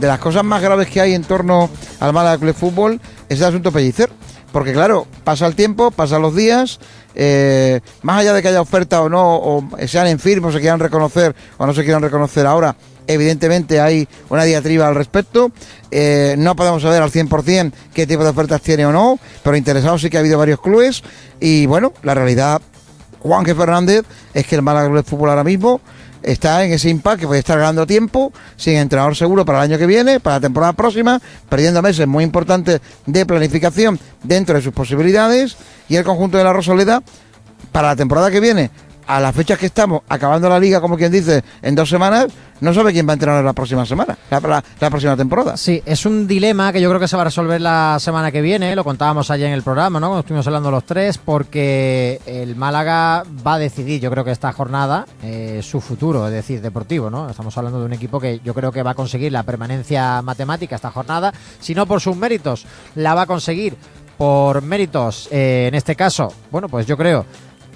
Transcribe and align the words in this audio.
de 0.00 0.06
las 0.06 0.18
cosas 0.18 0.42
más 0.42 0.62
graves 0.62 0.88
que 0.88 1.00
hay 1.00 1.14
en 1.14 1.22
torno 1.22 1.68
al 2.00 2.12
Málaga 2.12 2.38
Club 2.38 2.48
de 2.48 2.54
Fútbol 2.54 3.00
es 3.28 3.38
el 3.38 3.44
asunto 3.44 3.70
Pellicer. 3.70 4.10
Porque 4.50 4.72
claro, 4.72 5.06
pasa 5.22 5.46
el 5.46 5.54
tiempo, 5.54 5.92
pasan 5.92 6.22
los 6.22 6.34
días, 6.34 6.80
eh, 7.14 7.80
más 8.02 8.18
allá 8.18 8.32
de 8.32 8.42
que 8.42 8.48
haya 8.48 8.60
oferta 8.60 9.00
o 9.00 9.08
no, 9.08 9.36
o 9.36 9.68
sean 9.86 10.08
en 10.08 10.18
firme 10.18 10.48
o 10.48 10.52
se 10.52 10.58
quieran 10.58 10.80
reconocer 10.80 11.36
o 11.56 11.66
no 11.66 11.72
se 11.72 11.84
quieran 11.84 12.02
reconocer 12.02 12.46
ahora, 12.46 12.74
evidentemente 13.06 13.80
hay 13.80 14.08
una 14.28 14.42
diatriba 14.42 14.88
al 14.88 14.96
respecto. 14.96 15.52
Eh, 15.92 16.34
no 16.36 16.56
podemos 16.56 16.82
saber 16.82 17.00
al 17.00 17.12
100% 17.12 17.72
qué 17.94 18.08
tipo 18.08 18.24
de 18.24 18.30
ofertas 18.30 18.60
tiene 18.60 18.86
o 18.86 18.92
no, 18.92 19.20
pero 19.44 19.56
interesados 19.56 20.00
sí 20.00 20.10
que 20.10 20.16
ha 20.16 20.20
habido 20.20 20.38
varios 20.38 20.60
clubes. 20.60 21.04
Y 21.38 21.66
bueno, 21.66 21.92
la 22.02 22.14
realidad, 22.14 22.60
Juan. 23.20 23.46
Fernández, 23.46 24.04
es 24.34 24.46
que 24.48 24.56
el 24.56 24.62
Málaga 24.62 24.86
Club 24.86 24.96
de 24.96 25.08
Fútbol 25.08 25.30
ahora 25.30 25.44
mismo 25.44 25.80
está 26.22 26.64
en 26.64 26.72
ese 26.72 26.88
impasse 26.88 27.20
que 27.20 27.26
puede 27.26 27.40
estar 27.40 27.58
ganando 27.58 27.86
tiempo, 27.86 28.32
sin 28.56 28.74
entrenador 28.76 29.16
seguro 29.16 29.44
para 29.44 29.58
el 29.58 29.70
año 29.70 29.78
que 29.78 29.86
viene, 29.86 30.20
para 30.20 30.36
la 30.36 30.40
temporada 30.40 30.72
próxima, 30.72 31.20
perdiendo 31.48 31.82
meses 31.82 32.06
muy 32.06 32.24
importantes 32.24 32.80
de 33.06 33.26
planificación 33.26 33.98
dentro 34.22 34.54
de 34.54 34.62
sus 34.62 34.72
posibilidades 34.72 35.56
y 35.88 35.96
el 35.96 36.04
conjunto 36.04 36.38
de 36.38 36.44
la 36.44 36.52
Rosaleda 36.52 37.02
para 37.72 37.88
la 37.88 37.96
temporada 37.96 38.30
que 38.30 38.40
viene 38.40 38.70
a 39.10 39.18
las 39.18 39.34
fechas 39.34 39.58
que 39.58 39.66
estamos, 39.66 40.02
acabando 40.08 40.48
la 40.48 40.60
liga, 40.60 40.80
como 40.80 40.96
quien 40.96 41.10
dice, 41.10 41.42
en 41.62 41.74
dos 41.74 41.88
semanas, 41.88 42.28
no 42.60 42.72
sabe 42.72 42.92
quién 42.92 43.08
va 43.08 43.12
a 43.12 43.14
entrenar 43.14 43.42
la 43.42 43.52
próxima 43.52 43.84
semana, 43.84 44.16
la, 44.30 44.88
próxima 44.88 45.16
temporada. 45.16 45.56
Sí, 45.56 45.82
es 45.84 46.06
un 46.06 46.28
dilema 46.28 46.72
que 46.72 46.80
yo 46.80 46.88
creo 46.88 47.00
que 47.00 47.08
se 47.08 47.16
va 47.16 47.22
a 47.22 47.24
resolver 47.24 47.60
la 47.60 47.96
semana 47.98 48.30
que 48.30 48.40
viene, 48.40 48.76
lo 48.76 48.84
contábamos 48.84 49.28
ayer 49.32 49.48
en 49.48 49.54
el 49.54 49.62
programa, 49.62 49.98
¿no? 49.98 50.06
Cuando 50.06 50.20
estuvimos 50.20 50.46
hablando 50.46 50.70
los 50.70 50.84
tres, 50.84 51.18
porque 51.18 52.20
el 52.24 52.54
Málaga 52.54 53.24
va 53.44 53.54
a 53.54 53.58
decidir, 53.58 54.00
yo 54.00 54.12
creo 54.12 54.24
que 54.24 54.30
esta 54.30 54.52
jornada, 54.52 55.06
eh, 55.24 55.60
su 55.60 55.80
futuro, 55.80 56.28
es 56.28 56.32
decir, 56.32 56.60
deportivo, 56.60 57.10
¿no? 57.10 57.28
Estamos 57.28 57.56
hablando 57.58 57.80
de 57.80 57.86
un 57.86 57.92
equipo 57.92 58.20
que 58.20 58.40
yo 58.44 58.54
creo 58.54 58.70
que 58.70 58.84
va 58.84 58.92
a 58.92 58.94
conseguir 58.94 59.32
la 59.32 59.42
permanencia 59.42 60.22
matemática 60.22 60.76
esta 60.76 60.92
jornada, 60.92 61.32
si 61.58 61.74
no 61.74 61.84
por 61.84 62.00
sus 62.00 62.16
méritos, 62.16 62.64
la 62.94 63.14
va 63.14 63.22
a 63.22 63.26
conseguir 63.26 63.76
por 64.16 64.62
méritos, 64.62 65.28
eh, 65.32 65.64
en 65.68 65.74
este 65.74 65.96
caso, 65.96 66.32
bueno, 66.52 66.68
pues 66.68 66.86
yo 66.86 66.96
creo 66.96 67.24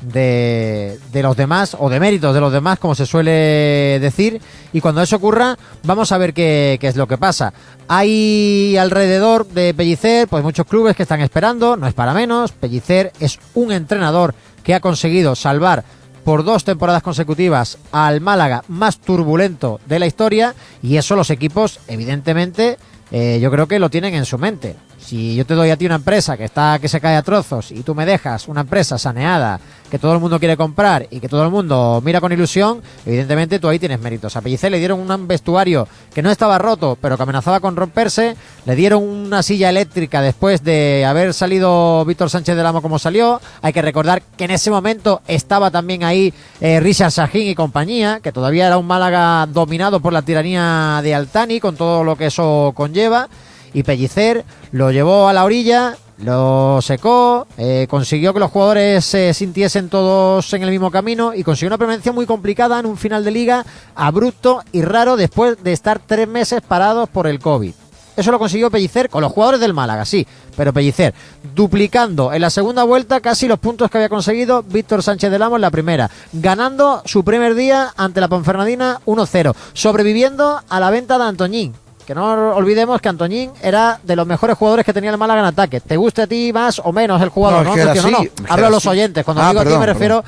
de, 0.05 0.98
los 1.12 1.36
demás 1.36 1.77
o 1.78 1.88
de 1.88 2.00
méritos 2.00 2.34
de 2.34 2.41
los 2.41 2.52
demás, 2.52 2.78
como 2.78 2.94
se 2.94 3.06
suele 3.06 3.98
decir. 4.00 4.41
Y 4.72 4.80
cuando 4.80 5.02
eso 5.02 5.16
ocurra, 5.16 5.56
vamos 5.84 6.12
a 6.12 6.19
ver 6.19 6.34
qué, 6.34 6.78
qué, 6.80 6.88
es 6.88 6.97
lo 6.97 7.06
que 7.06 7.19
pasa. 7.19 7.52
Hay 7.88 8.77
alrededor 8.77 9.47
de 9.47 9.75
Pellicer, 9.75 10.28
pues 10.28 10.42
muchos 10.42 10.66
clubes 10.66 10.97
que 10.97 11.02
están 11.02 11.20
esperando, 11.20 11.77
no 11.77 11.86
es 11.86 11.94
para 11.94 12.14
menos. 12.14 12.52
Pellicer 12.52 13.12
es 13.20 13.38
un 13.55 13.72
entrenador 13.72 14.34
que 14.62 14.75
ha 14.75 14.80
conseguido 14.80 15.34
salvar 15.34 15.84
por 16.25 16.42
dos 16.42 16.64
temporadas 16.64 17.02
consecutivas 17.02 17.78
al 17.92 18.20
Málaga 18.20 18.64
más 18.69 18.98
turbulento 18.98 19.78
de 19.86 19.98
la 19.98 20.06
historia 20.06 20.55
y 20.82 20.97
eso 20.97 21.16
los 21.16 21.30
equipos, 21.30 21.80
evidentemente, 21.86 22.78
eh, 23.12 23.38
yo 23.41 23.50
creo 23.50 23.69
que 23.69 23.78
lo 23.78 23.91
tienen 23.91 24.14
en 24.14 24.25
su 24.25 24.38
mente. 24.38 24.75
Si 25.05 25.34
yo 25.34 25.44
te 25.44 25.52
doy 25.52 25.69
a 25.69 25.77
ti 25.77 25.84
una 25.84 25.97
empresa 25.97 26.34
que 26.38 26.44
está 26.44 26.78
que 26.80 26.88
se 26.88 26.98
cae 26.98 27.14
a 27.16 27.22
trozos 27.22 27.70
y 27.70 27.83
tú 27.83 27.94
me 27.94 28.06
dejas 28.06 28.48
una 28.48 28.62
empresa 28.62 28.97
saneada 28.97 29.60
que 29.91 29.98
todo 29.98 30.14
el 30.14 30.19
mundo 30.19 30.38
quiere 30.38 30.56
comprar 30.56 31.06
y 31.10 31.20
que 31.20 31.28
todo 31.28 31.44
el 31.44 31.50
mundo 31.50 32.00
mira 32.02 32.22
con 32.22 32.33
ilusión, 32.33 32.83
evidentemente 33.05 33.58
tú 33.58 33.69
ahí 33.69 33.78
tienes 33.78 34.00
méritos. 34.00 34.34
A 34.34 34.41
Pellicer 34.41 34.72
le 34.72 34.78
dieron 34.78 34.98
un 34.98 35.28
vestuario 35.28 35.86
que 36.12 36.22
no 36.22 36.30
estaba 36.30 36.58
roto, 36.58 36.97
pero 37.00 37.19
que 37.19 37.22
amenazaba 37.22 37.60
con 37.60 37.77
romperse, 37.77 38.34
le 38.64 38.77
dieron 38.77 39.02
una 39.02 39.42
silla 39.42 39.69
eléctrica 39.69 40.22
después 40.22 40.64
de 40.64 41.05
haber 41.05 41.34
salido 41.34 42.05
Víctor 42.06 42.30
Sánchez 42.30 42.56
del 42.56 42.66
Amo 42.66 42.80
como 42.80 42.98
salió. 42.98 43.42
Hay 43.60 43.75
que 43.75 43.82
recordar 43.82 44.22
que 44.36 44.47
en 44.47 44.52
ese 44.52 44.70
momento 44.70 45.20
estaba 45.28 45.70
también 45.70 46.02
ahí 46.02 46.32
eh, 46.60 46.80
Richard 46.80 47.12
Sajín 47.12 47.47
y 47.47 47.55
compañía, 47.55 48.20
que 48.20 48.32
todavía 48.32 48.66
era 48.66 48.78
un 48.78 48.86
Málaga 48.86 49.47
dominado 49.47 50.00
por 50.00 50.14
la 50.14 50.22
tiranía 50.22 51.00
de 51.02 51.14
Altani, 51.14 51.60
con 51.60 51.77
todo 51.77 52.02
lo 52.02 52.16
que 52.16 52.27
eso 52.27 52.72
conlleva 52.75 53.28
y 53.75 53.83
Pellicer 53.83 54.44
lo 54.72 54.91
llevó 54.91 55.28
a 55.28 55.33
la 55.34 55.44
orilla, 55.44 55.97
lo 56.19 56.80
secó, 56.80 57.47
eh, 57.58 57.86
consiguió 57.91 58.33
que 58.33 58.41
los 58.41 58.50
jugadores 58.50 59.05
se 59.05 59.34
sintiesen 59.34 59.89
todos 59.89 60.53
en 60.54 60.62
el 60.62 60.71
mismo 60.71 60.91
camino 60.91 61.34
y 61.34 61.43
consiguió 61.43 61.69
una 61.69 61.78
permanencia 61.78 62.12
muy 62.12 62.25
complicada 62.25 62.78
en 62.78 62.87
un 62.87 62.97
final 62.97 63.25
de 63.25 63.32
liga 63.32 63.66
abrupto 63.94 64.62
y 64.72 64.82
raro 64.82 65.16
después 65.16 65.62
de 65.62 65.72
estar 65.72 65.99
tres 65.99 66.28
meses 66.28 66.62
parados 66.62 67.09
por 67.09 67.26
el 67.26 67.41
COVID. 67.41 67.75
Eso 68.16 68.31
lo 68.31 68.38
consiguió 68.38 68.71
Pellicer 68.71 69.10
con 69.10 69.22
los 69.22 69.32
jugadores 69.32 69.59
del 69.59 69.75
Málaga, 69.75 70.04
sí, 70.04 70.25
pero 70.56 70.72
Pellicer 70.72 71.12
duplicando 71.53 72.32
en 72.32 72.43
la 72.43 72.50
segunda 72.50 72.84
vuelta 72.84 73.20
casi 73.20 73.49
los 73.49 73.59
puntos 73.59 73.91
que 73.91 73.99
había 73.99 74.09
conseguido 74.09 74.62
Víctor 74.62 75.03
Sánchez 75.03 75.32
del 75.32 75.43
Amo 75.43 75.56
en 75.56 75.62
la 75.62 75.72
primera, 75.72 76.09
ganando 76.32 77.03
su 77.06 77.25
primer 77.25 77.56
día 77.56 77.93
ante 77.97 78.20
la 78.20 78.28
Ponferradina 78.28 79.00
1-0, 79.04 79.53
sobreviviendo 79.72 80.60
a 80.69 80.78
la 80.78 80.91
venta 80.91 81.19
de 81.19 81.25
Antoñín, 81.25 81.75
que 82.04 82.15
no 82.15 82.54
olvidemos 82.54 83.00
que 83.00 83.09
Antoñín 83.09 83.50
era 83.62 83.98
de 84.03 84.16
los 84.16 84.26
mejores 84.26 84.56
jugadores 84.56 84.84
que 84.84 84.92
tenía 84.92 85.10
el 85.10 85.19
Málaga 85.19 85.41
en 85.41 85.47
ataque. 85.47 85.81
¿Te 85.81 85.97
guste 85.97 86.22
a 86.22 86.26
ti 86.26 86.53
más 86.53 86.81
o 86.84 86.92
menos 86.92 87.20
el 87.22 87.31
jugador? 87.31 87.65
No, 87.65 87.76
no, 87.76 88.10
no, 88.10 88.25
Hablo 88.48 88.66
a 88.66 88.70
los 88.70 88.87
oyentes. 88.87 89.25
Cuando 89.25 89.42
ah, 89.42 89.48
digo 89.48 89.60
a 89.62 89.65
ti 89.65 89.76
me 89.76 89.87
refiero 89.87 90.22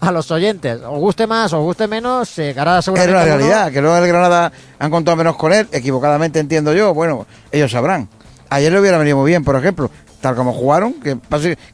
a, 0.00 0.12
los 0.12 0.30
oyentes. 0.30 0.80
O 0.86 0.98
guste 0.98 1.26
más 1.26 1.52
o 1.52 1.62
guste 1.62 1.86
menos, 1.86 2.38
eh, 2.38 2.50
Era 2.50 2.80
la 2.80 3.24
realidad, 3.24 3.72
que 3.72 3.80
luego 3.80 3.96
el 3.96 4.06
Granada 4.06 4.52
han 4.78 4.90
contado 4.90 5.16
menos 5.16 5.36
con 5.36 5.52
él, 5.52 5.68
equivocadamente 5.72 6.38
entiendo 6.38 6.72
yo. 6.72 6.94
Bueno, 6.94 7.26
ellos 7.50 7.70
sabrán. 7.70 8.08
Ayer 8.50 8.72
le 8.72 8.80
hubiera 8.80 8.98
venido 8.98 9.18
muy 9.18 9.30
bien, 9.30 9.44
por 9.44 9.56
ejemplo 9.56 9.90
tal 10.20 10.34
como 10.34 10.52
jugaron, 10.52 10.94
que 10.94 11.18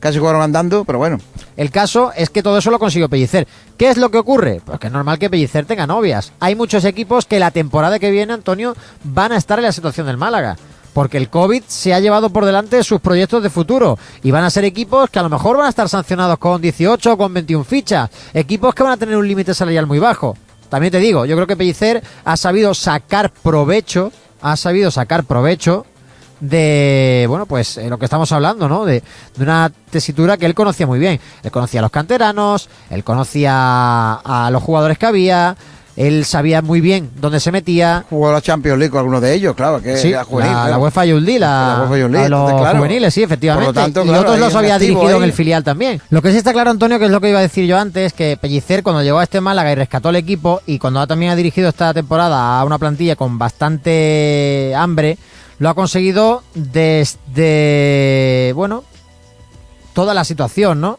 casi 0.01 0.19
jugaron 0.19 0.43
andando, 0.43 0.85
pero 0.85 0.99
bueno. 0.99 1.19
El 1.57 1.71
caso 1.71 2.13
es 2.17 2.31
que 2.31 2.43
todo 2.43 2.59
eso 2.59 2.71
lo 2.71 2.79
consiguió 2.79 3.09
Pellicer. 3.09 3.47
¿Qué 3.77 3.89
es 3.89 3.97
lo 3.97 4.11
que 4.11 4.19
ocurre? 4.19 4.61
Pues 4.65 4.79
que 4.79 4.89
es 4.89 4.93
normal 4.93 5.19
que 5.19 5.31
Pellicer 5.31 5.67
tenga 5.67 5.87
novias. 5.87 6.33
Hay 6.41 6.55
muchos 6.55 6.85
equipos 6.85 7.27
que 7.27 7.39
la 7.39 7.51
temporada 7.51 7.99
que 7.99 8.11
viene, 8.11 8.33
Antonio, 8.33 8.75
van 9.03 9.33
a 9.33 9.37
estar 9.37 9.59
en 9.59 9.65
la 9.65 9.73
situación 9.73 10.07
del 10.07 10.17
Málaga. 10.17 10.57
Porque 10.93 11.17
el 11.17 11.29
COVID 11.29 11.65
se 11.67 11.93
ha 11.93 11.99
llevado 11.99 12.31
por 12.31 12.45
delante 12.45 12.85
sus 12.85 13.01
proyectos 13.01 13.43
de 13.43 13.51
futuro. 13.51 13.99
Y 14.23 14.31
van 14.31 14.45
a 14.45 14.51
ser 14.51 14.65
equipos 14.65 15.11
que 15.11 15.19
a 15.19 15.25
lo 15.25 15.29
mejor 15.29 15.57
van 15.57 15.67
a 15.67 15.71
estar 15.71 15.89
sancionados 15.89 16.39
con 16.39 16.63
18 16.63 17.13
o 17.13 17.19
con 17.19 17.35
21 17.35 17.65
fichas. 17.65 18.11
Equipos 18.33 18.75
que 18.75 18.85
van 18.85 18.93
a 18.93 18.97
tener 18.97 19.17
un 19.17 19.27
límite 19.27 19.55
salarial 19.55 19.87
muy 19.87 19.99
bajo. 19.99 20.37
También 20.69 20.93
te 20.93 20.99
digo, 20.99 21.25
yo 21.25 21.35
creo 21.35 21.47
que 21.47 21.57
Pellicer 21.57 22.03
ha 22.25 22.37
sabido 22.37 22.75
sacar 22.75 23.31
provecho, 23.31 24.13
ha 24.41 24.57
sabido 24.57 24.91
sacar 24.91 25.25
provecho 25.25 25.85
de, 26.49 27.27
bueno, 27.29 27.47
pues 27.47 27.77
lo 27.77 27.99
que 27.99 28.05
estamos 28.05 28.31
hablando, 28.33 28.69
¿no? 28.69 28.85
De, 28.85 29.03
de, 29.37 29.43
una 29.43 29.73
tesitura 29.91 30.37
que 30.37 30.47
él 30.47 30.55
conocía 30.55 30.87
muy 30.87 30.99
bien. 30.99 31.21
Él 31.43 31.51
conocía 31.51 31.81
a 31.81 31.83
los 31.83 31.91
canteranos, 31.91 32.69
él 32.91 33.05
conocía 33.05 34.15
a 34.15 34.51
los 34.51 34.63
jugadores 34.63 34.99
que 34.99 35.07
había, 35.07 35.57
él 35.97 36.25
sabía 36.25 36.61
muy 36.61 36.81
bien 36.81 37.11
dónde 37.17 37.41
se 37.41 37.53
metía. 37.53 38.05
Jugó 38.11 38.33
la 38.33 38.41
Champions 38.41 38.79
League 38.79 38.91
con 38.91 38.99
alguno 38.99 39.21
de 39.21 39.33
ellos, 39.33 39.55
claro, 39.55 39.81
que 39.81 39.97
sí, 39.97 40.11
la, 40.11 40.25
UEFA 40.79 41.05
Youth 41.05 41.23
la, 41.39 41.87
la, 41.89 42.29
los 42.29 42.77
juveniles, 42.77 43.15
sí, 43.15 43.23
efectivamente. 43.23 43.81
y 44.05 44.09
otros 44.11 44.39
los 44.39 44.55
había 44.55 44.79
dirigido 44.79 45.17
en 45.17 45.23
el 45.23 45.33
filial 45.33 45.63
también. 45.63 46.01
Lo 46.11 46.21
que 46.21 46.33
sí 46.33 46.39
está 46.39 46.53
claro, 46.53 46.71
Antonio, 46.71 46.99
que 46.99 47.05
es 47.05 47.11
lo 47.11 47.21
que 47.21 47.31
iba 47.31 47.39
a 47.39 47.43
decir 47.43 47.67
yo 47.67 47.79
antes, 47.79 48.13
que 48.13 48.37
Pellicer 48.41 48.83
cuando 48.83 49.03
llegó 49.03 49.19
a 49.19 49.23
este 49.23 49.41
Málaga 49.41 49.71
y 49.71 49.75
rescató 49.77 50.11
el 50.11 50.17
equipo 50.17 50.61
y 50.67 50.79
cuando 50.79 51.07
también 51.07 51.31
ha 51.31 51.37
dirigido 51.37 51.69
esta 51.69 51.95
temporada 51.95 52.59
a 52.59 52.65
una 52.65 52.79
plantilla 52.79 53.15
con 53.15 53.39
bastante 53.39 54.75
hambre, 54.77 55.17
lo 55.59 55.69
ha 55.69 55.75
conseguido 55.75 56.43
desde, 56.55 58.53
bueno, 58.55 58.85
toda 59.93 60.15
la 60.15 60.25
situación, 60.25 60.81
¿no? 60.81 60.99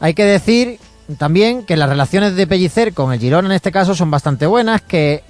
Hay 0.00 0.14
que 0.14 0.24
decir 0.24 0.78
también 1.18 1.64
que 1.64 1.76
las 1.76 1.88
relaciones 1.88 2.36
de 2.36 2.46
Pellicer 2.46 2.94
con 2.94 3.12
el 3.12 3.20
Girón 3.20 3.46
en 3.46 3.52
este 3.52 3.72
caso 3.72 3.94
son 3.94 4.10
bastante 4.10 4.46
buenas, 4.46 4.82
que 4.82 5.22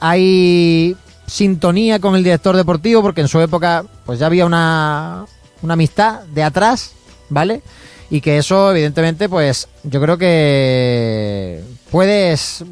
hay 0.00 0.96
sintonía 1.26 1.98
con 1.98 2.16
el 2.16 2.24
director 2.24 2.56
deportivo 2.56 3.02
porque 3.02 3.20
en 3.20 3.28
su 3.28 3.40
época 3.40 3.84
pues 4.06 4.18
ya 4.18 4.26
había 4.26 4.46
una, 4.46 5.26
una 5.62 5.74
amistad 5.74 6.22
de 6.22 6.42
atrás, 6.42 6.92
¿vale? 7.28 7.62
Y 8.10 8.22
que 8.22 8.38
eso 8.38 8.70
evidentemente 8.70 9.28
pues 9.28 9.68
yo 9.82 10.00
creo 10.00 10.16
que 10.16 11.62
puedes 11.90 12.64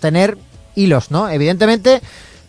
tener 0.00 0.38
hilos, 0.76 1.10
¿no? 1.10 1.28
Evidentemente 1.28 2.00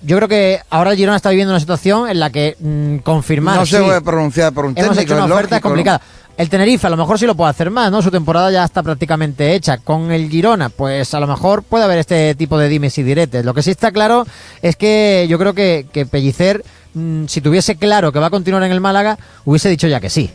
yo 0.06 0.18
creo 0.18 0.28
que 0.28 0.60
ahora 0.70 0.96
Girona 0.96 1.18
está 1.18 1.30
viviendo 1.30 1.54
una 1.54 1.60
situación 1.60 2.10
en 2.10 2.20
la 2.20 2.29
que 2.29 2.56
mm, 2.59 2.97
confirmar. 2.97 3.58
No 3.58 3.66
se 3.66 3.82
puede 3.82 4.02
pronunciar 4.02 4.53
por 4.53 4.66
un 4.66 4.76
técnico. 4.76 4.94
Hemos 4.94 5.03
hecho 5.03 5.16
una 5.16 5.34
oferta 5.34 5.59
complicada. 5.59 6.02
El 6.38 6.50
Tenerife 6.50 6.85
a 6.85 6.90
lo 6.90 6.97
mejor 6.97 7.18
sí 7.18 7.26
lo 7.26 7.34
puede 7.34 7.50
hacer 7.50 7.72
más, 7.72 7.90
¿no? 7.91 8.02
Su 8.02 8.12
temporada 8.12 8.52
ya 8.52 8.66
está 8.66 8.84
prácticamente 8.84 9.56
hecha. 9.56 9.78
Con 9.78 10.12
el 10.12 10.29
Girona, 10.29 10.70
pues 10.70 11.14
a 11.14 11.20
lo 11.20 11.28
mejor 11.28 11.64
puede 11.64 11.85
haber 11.85 11.97
este 12.00 12.35
tipo 12.35 12.58
de 12.58 12.68
dimes 12.68 12.97
y 12.97 13.03
diretes. 13.03 13.46
Lo 13.46 13.53
que 13.53 13.64
sí 13.64 13.72
está 13.72 13.91
claro 13.91 14.28
es 14.62 14.76
que 14.76 15.28
yo 15.29 15.40
creo 15.40 15.53
que, 15.53 15.88
que 15.91 16.06
Pellicer, 16.06 16.64
mm, 16.94 17.26
si 17.28 17.40
tuviese 17.40 17.78
claro 17.78 18.12
que 18.12 18.20
va 18.20 18.28
a 18.28 18.32
continuar 18.32 18.64
en 18.64 18.72
el 18.74 18.82
Málaga, 18.82 19.18
hubiese 19.46 19.70
dicho 19.70 19.88
ya 19.88 20.02
que 20.02 20.09
sí. 20.09 20.29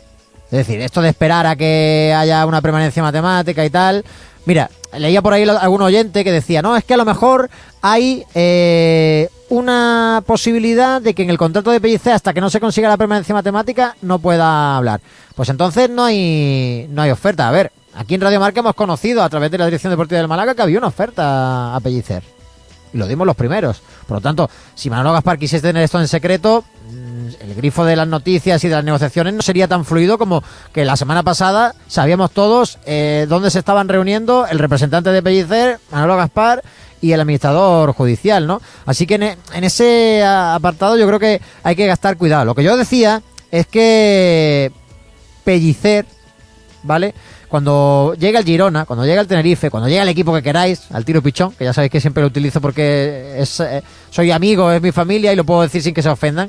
Es 0.50 0.66
decir, 0.66 0.80
esto 0.80 1.00
de 1.00 1.10
esperar 1.10 1.46
a 1.46 1.54
que 1.54 2.14
haya 2.16 2.44
una 2.44 2.60
permanencia 2.60 3.02
matemática 3.02 3.64
y 3.64 3.70
tal. 3.70 4.04
Mira, 4.46 4.68
leía 4.98 5.22
por 5.22 5.32
ahí 5.32 5.48
algún 5.48 5.82
oyente 5.82 6.24
que 6.24 6.32
decía, 6.32 6.60
no, 6.60 6.76
es 6.76 6.84
que 6.84 6.94
a 6.94 6.96
lo 6.96 7.04
mejor 7.04 7.50
hay 7.82 8.24
eh, 8.34 9.28
una 9.48 10.24
posibilidad 10.26 11.00
de 11.00 11.14
que 11.14 11.22
en 11.22 11.30
el 11.30 11.38
contrato 11.38 11.70
de 11.70 11.80
Pellicer, 11.80 12.12
hasta 12.12 12.32
que 12.34 12.40
no 12.40 12.50
se 12.50 12.58
consiga 12.58 12.88
la 12.88 12.96
permanencia 12.96 13.34
matemática, 13.34 13.96
no 14.02 14.18
pueda 14.18 14.76
hablar. 14.76 15.00
Pues 15.36 15.48
entonces 15.50 15.88
no 15.88 16.04
hay, 16.04 16.88
no 16.90 17.02
hay 17.02 17.10
oferta. 17.10 17.48
A 17.48 17.52
ver, 17.52 17.70
aquí 17.94 18.16
en 18.16 18.20
Radio 18.20 18.40
Marca 18.40 18.60
hemos 18.60 18.74
conocido 18.74 19.22
a 19.22 19.28
través 19.28 19.50
de 19.50 19.58
la 19.58 19.66
Dirección 19.66 19.92
Deportiva 19.92 20.18
del 20.18 20.28
Málaga 20.28 20.54
que 20.54 20.62
había 20.62 20.78
una 20.78 20.88
oferta 20.88 21.76
a 21.76 21.80
Pellicer. 21.80 22.39
Y 22.92 22.98
lo 22.98 23.06
dimos 23.06 23.26
los 23.26 23.36
primeros. 23.36 23.82
Por 24.06 24.16
lo 24.18 24.20
tanto, 24.20 24.50
si 24.74 24.90
Manolo 24.90 25.12
Gaspar 25.12 25.38
quisiese 25.38 25.66
tener 25.68 25.82
esto 25.84 26.00
en 26.00 26.08
secreto, 26.08 26.64
mm, 26.90 27.28
el 27.42 27.54
grifo 27.54 27.84
de 27.84 27.94
las 27.96 28.08
noticias 28.08 28.62
y 28.64 28.68
de 28.68 28.74
las 28.74 28.84
negociaciones 28.84 29.32
no 29.34 29.42
sería 29.42 29.68
tan 29.68 29.84
fluido 29.84 30.18
como 30.18 30.42
que 30.72 30.84
la 30.84 30.96
semana 30.96 31.22
pasada 31.22 31.74
sabíamos 31.86 32.32
todos 32.32 32.78
eh, 32.86 33.26
dónde 33.28 33.50
se 33.50 33.60
estaban 33.60 33.88
reuniendo 33.88 34.46
el 34.46 34.58
representante 34.58 35.10
de 35.10 35.22
Pellicer, 35.22 35.78
Manolo 35.92 36.16
Gaspar 36.16 36.62
y 37.00 37.12
el 37.12 37.20
administrador 37.20 37.92
judicial, 37.92 38.46
¿no? 38.46 38.60
Así 38.86 39.06
que 39.06 39.14
en, 39.14 39.22
e- 39.22 39.38
en 39.54 39.64
ese 39.64 40.22
apartado 40.24 40.98
yo 40.98 41.06
creo 41.06 41.18
que 41.20 41.40
hay 41.62 41.76
que 41.76 41.86
gastar 41.86 42.16
cuidado. 42.16 42.44
Lo 42.44 42.54
que 42.54 42.64
yo 42.64 42.76
decía 42.76 43.22
es 43.52 43.66
que 43.68 44.72
Pellicer, 45.44 46.04
¿vale? 46.82 47.14
Cuando 47.50 48.14
llega 48.16 48.38
el 48.38 48.44
Girona, 48.44 48.84
cuando 48.84 49.04
llega 49.04 49.20
el 49.20 49.26
Tenerife, 49.26 49.70
cuando 49.70 49.88
llega 49.88 50.04
el 50.04 50.08
equipo 50.08 50.32
que 50.32 50.40
queráis, 50.40 50.82
al 50.92 51.04
tiro 51.04 51.20
pichón, 51.20 51.50
que 51.50 51.64
ya 51.64 51.72
sabéis 51.72 51.90
que 51.90 52.00
siempre 52.00 52.22
lo 52.22 52.28
utilizo 52.28 52.60
porque 52.60 53.34
es, 53.38 53.58
eh, 53.58 53.82
soy 54.08 54.30
amigo, 54.30 54.70
es 54.70 54.80
mi 54.80 54.92
familia 54.92 55.32
y 55.32 55.36
lo 55.36 55.42
puedo 55.42 55.62
decir 55.62 55.82
sin 55.82 55.92
que 55.92 56.00
se 56.00 56.08
ofendan, 56.08 56.48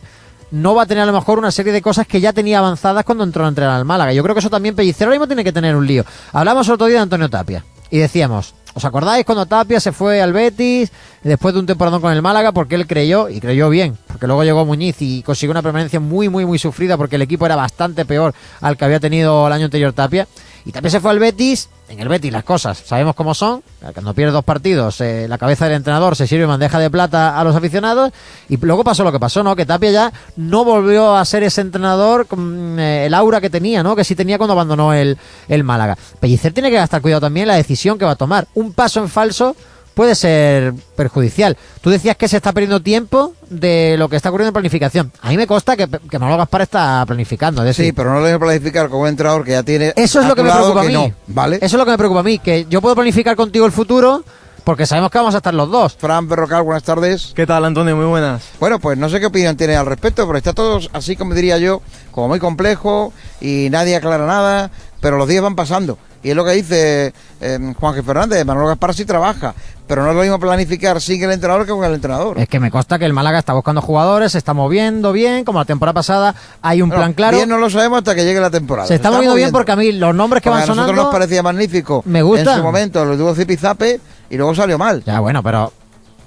no 0.51 0.75
va 0.75 0.83
a 0.83 0.86
tener 0.86 1.01
a 1.01 1.07
lo 1.07 1.13
mejor 1.13 1.39
una 1.39 1.50
serie 1.50 1.74
de 1.74 1.81
cosas 1.81 2.06
que 2.06 2.21
ya 2.21 2.33
tenía 2.33 2.59
avanzadas 2.59 3.03
cuando 3.03 3.24
entró 3.24 3.45
a 3.45 3.48
entrenar 3.48 3.77
al 3.77 3.86
Málaga. 3.86 4.13
Yo 4.13 4.21
creo 4.21 4.36
que 4.36 4.39
eso 4.39 4.51
también 4.51 4.75
Pellicer 4.75 5.07
ahora 5.07 5.15
mismo 5.15 5.25
tiene 5.25 5.44
que 5.44 5.51
tener 5.51 5.75
un 5.75 5.88
lío. 5.88 6.06
Hablamos 6.33 6.69
otro 6.69 6.86
día 6.86 6.98
de 6.98 7.04
Antonio 7.04 7.30
Tapia 7.31 7.65
y 7.89 7.97
decíamos, 7.97 8.54
¿os 8.75 8.86
acordáis 8.86 9.25
cuando 9.25 9.47
Tapia 9.47 9.80
se 9.80 9.92
fue 9.92 10.21
al 10.21 10.33
Betis 10.33 10.92
después 11.24 11.54
de 11.56 11.62
un 11.62 11.65
temporadón 11.65 12.01
con 12.01 12.13
el 12.13 12.21
Málaga 12.21 12.51
porque 12.51 12.75
él 12.75 12.86
creyó, 12.86 13.27
y 13.27 13.39
creyó 13.39 13.69
bien, 13.69 13.97
porque 14.06 14.27
luego 14.27 14.44
llegó 14.44 14.65
Muñiz 14.65 14.97
y 15.01 15.24
consiguió 15.24 15.51
una 15.51 15.63
permanencia 15.63 16.00
muy, 16.00 16.30
muy, 16.30 16.45
muy 16.45 16.59
sufrida 16.59 16.95
porque 16.95 17.15
el 17.15 17.24
equipo 17.24 17.47
era 17.47 17.56
bastante 17.56 18.06
peor 18.06 18.36
al 18.59 18.77
que 18.77 18.86
había 18.86 19.00
tenido 19.00 19.47
el 19.47 19.54
año 19.54 19.65
anterior 19.65 19.94
Tapia. 19.94 20.27
Y 20.66 20.72
Tapia 20.72 20.90
se 20.90 21.00
fue 21.00 21.12
al 21.12 21.19
Betis, 21.19 21.69
en 21.90 22.00
el 22.00 22.08
Betis 22.08 22.31
las 22.31 22.44
cosas 22.44 22.78
sabemos 22.78 23.16
cómo 23.16 23.34
son, 23.34 23.63
cuando 23.94 24.13
pierde 24.13 24.31
dos 24.31 24.44
partidos, 24.44 25.02
eh, 25.02 25.28
la 25.28 25.38
cabeza 25.38 25.66
del 25.66 25.75
entrenador 25.75 26.16
se 26.16 26.28
sirve 26.28 26.46
bandeja 26.46 26.80
de 26.80 26.90
plata 26.90 27.40
a 27.40 27.44
los 27.44 27.56
aficionados 27.56 28.12
y 28.48 28.58
luego 28.58 28.84
pasó 28.84 29.04
lo 29.04 29.12
que 29.12 29.19
pasó, 29.19 29.44
¿no? 29.44 29.56
Que 29.56 29.66
Tapia 29.66 29.92
ya 29.92 30.13
no 30.38 30.63
volvió 30.63 31.16
a 31.16 31.25
ser 31.25 31.44
ese 31.44 31.62
entrenador 31.62 32.28
con 32.28 32.80
eh, 32.80 33.06
el 33.06 33.13
aura 33.13 33.42
que 33.42 33.50
tenía, 33.50 33.84
¿no? 33.84 33.96
Que 33.96 34.04
sí 34.04 34.16
tenía 34.16 34.38
cuando 34.38 34.54
abandonó 34.54 34.94
el, 34.94 35.18
el 35.48 35.63
Málaga. 35.63 35.98
Pellicer 36.19 36.54
tiene 36.54 36.69
que 36.69 36.78
gastar 36.78 37.02
cuidado 37.02 37.22
también 37.22 37.44
en 37.44 37.50
la 37.50 37.56
decisión 37.56 37.98
que 37.98 38.06
va 38.06 38.12
a 38.12 38.16
tomar. 38.16 38.48
Un 38.54 38.74
paso 38.74 39.00
en 39.00 39.10
falso 39.10 39.56
puede 39.94 40.16
ser 40.16 40.74
perjudicial. 40.96 41.58
Tú 41.82 41.90
decías 41.90 42.16
que 42.18 42.28
se 42.28 42.38
está 42.38 42.52
perdiendo 42.54 42.80
tiempo 42.82 43.34
de 43.50 43.96
lo 43.98 44.10
que 44.10 44.16
está 44.16 44.30
ocurriendo 44.30 44.50
en 44.50 44.54
planificación. 44.54 45.12
A 45.22 45.30
mí 45.30 45.38
me 45.38 45.48
consta 45.48 45.76
que, 45.78 45.88
que 45.88 46.20
Manolo 46.20 46.38
Gaspar 46.38 46.62
está 46.62 47.04
planificando. 47.06 47.62
Es 47.62 47.68
decir, 47.68 47.86
Sí, 47.86 47.92
pero 47.92 48.12
no 48.14 48.20
lo 48.20 48.26
debe 48.26 48.40
planificar 48.40 48.90
con 48.90 49.02
un 49.02 49.08
entrenador 49.08 49.44
que 49.44 49.52
ya 49.52 49.64
tiene. 49.64 49.94
eso 49.96 50.20
es 50.20 50.26
a 50.26 50.30
lo 50.30 50.36
que 50.36 50.44
me 50.44 50.52
preocupa 50.52 50.82
a 50.82 50.84
mí. 50.84 50.94
no, 50.94 51.12
¿Vale? 51.28 51.56
Eso 51.58 51.66
es 51.66 51.74
lo 51.74 51.86
que 51.86 51.92
me 51.92 51.98
preocupa 51.98 52.22
a 52.22 52.24
mí, 52.24 52.40
que 52.40 52.66
yo 52.70 52.82
puedo 52.82 52.96
planificar 52.96 53.36
contigo 53.36 53.66
el 53.66 53.72
futuro 53.72 54.24
porque 54.64 54.86
sabemos 54.86 55.10
que 55.10 55.18
vamos 55.18 55.34
a 55.34 55.38
estar 55.38 55.54
los 55.54 55.70
dos. 55.72 55.96
Fran 56.00 56.28
Berrocal, 56.28 56.62
buenas 56.62 56.84
tardes. 56.84 57.34
¿Qué 57.36 57.48
tal, 57.48 57.66
Antonio? 57.66 57.96
Muy 57.96 58.06
buenas. 58.06 58.44
Bueno, 58.60 58.80
pues 58.80 58.96
no 58.98 59.10
sé 59.10 59.20
qué 59.20 59.26
opinión 59.26 59.58
tiene 59.58 59.76
al 59.76 59.88
respecto, 59.88 60.26
pero 60.28 60.38
está 60.38 60.54
todo 60.54 60.80
así 60.94 61.16
como 61.16 61.34
diría 61.34 61.58
yo, 61.58 61.82
como 62.12 62.28
muy 62.28 62.40
complejo 62.40 63.12
y 63.42 63.70
nadie 63.72 63.96
aclara 63.96 64.28
nada, 64.28 64.70
pero 65.00 65.18
los 65.18 65.28
días 65.28 65.42
van 65.42 65.56
pasando. 65.56 65.98
Y 66.23 66.29
es 66.29 66.35
lo 66.35 66.45
que 66.45 66.51
dice 66.51 67.13
eh, 67.41 67.73
Juan 67.79 67.95
G. 67.95 68.03
Fernández, 68.03 68.45
Manuel 68.45 68.68
Gaspar 68.68 68.94
sí 68.94 69.06
trabaja, 69.06 69.56
pero 69.88 70.03
no 70.03 70.09
es 70.12 70.15
lo 70.15 70.21
mismo 70.21 70.39
planificar 70.39 71.01
sin 71.01 71.23
el 71.23 71.31
entrenador 71.31 71.65
que 71.65 71.71
con 71.71 71.83
el 71.83 71.95
entrenador. 71.95 72.38
Es 72.39 72.47
que 72.47 72.59
me 72.59 72.69
consta 72.69 73.00
que 73.00 73.06
el 73.06 73.13
Málaga 73.13 73.39
está 73.39 73.53
buscando 73.53 73.81
jugadores, 73.81 74.31
se 74.33 74.38
está 74.38 74.53
moviendo 74.53 75.12
bien, 75.13 75.44
como 75.44 75.57
la 75.57 75.65
temporada 75.65 75.94
pasada 75.95 76.35
hay 76.62 76.81
un 76.83 76.89
Bueno, 76.89 77.01
plan 77.01 77.13
claro. 77.13 77.38
Bien 77.38 77.50
no 77.50 77.57
lo 77.57 77.69
sabemos 77.71 77.97
hasta 77.97 78.13
que 78.13 78.23
llegue 78.23 78.39
la 78.39 78.51
temporada. 78.51 78.88
Se 78.88 78.95
está 78.95 79.09
moviendo 79.09 79.35
bien 79.35 79.51
porque 79.51 79.71
a 79.71 79.75
mí 79.75 79.91
los 79.94 80.13
nombres 80.13 80.44
que 80.44 80.50
Porque 80.50 80.62
van 80.62 80.63
a 80.63 80.68
nosotros 80.68 80.85
sonando... 80.85 81.03
nos 81.03 81.12
parecía 81.13 81.41
magnífico. 81.41 82.03
me 82.06 82.21
gustan. 82.21 82.50
En 82.53 82.57
su 82.59 82.63
momento 82.63 83.03
lo 83.03 83.18
tuvo 83.18 83.33
Zipizape 83.33 84.00
y 84.29 84.38
luego 84.38 84.53
salió 84.53 84.77
mal. 84.77 85.03
Ya, 85.03 85.19
bueno, 85.21 85.41
pero 85.41 85.73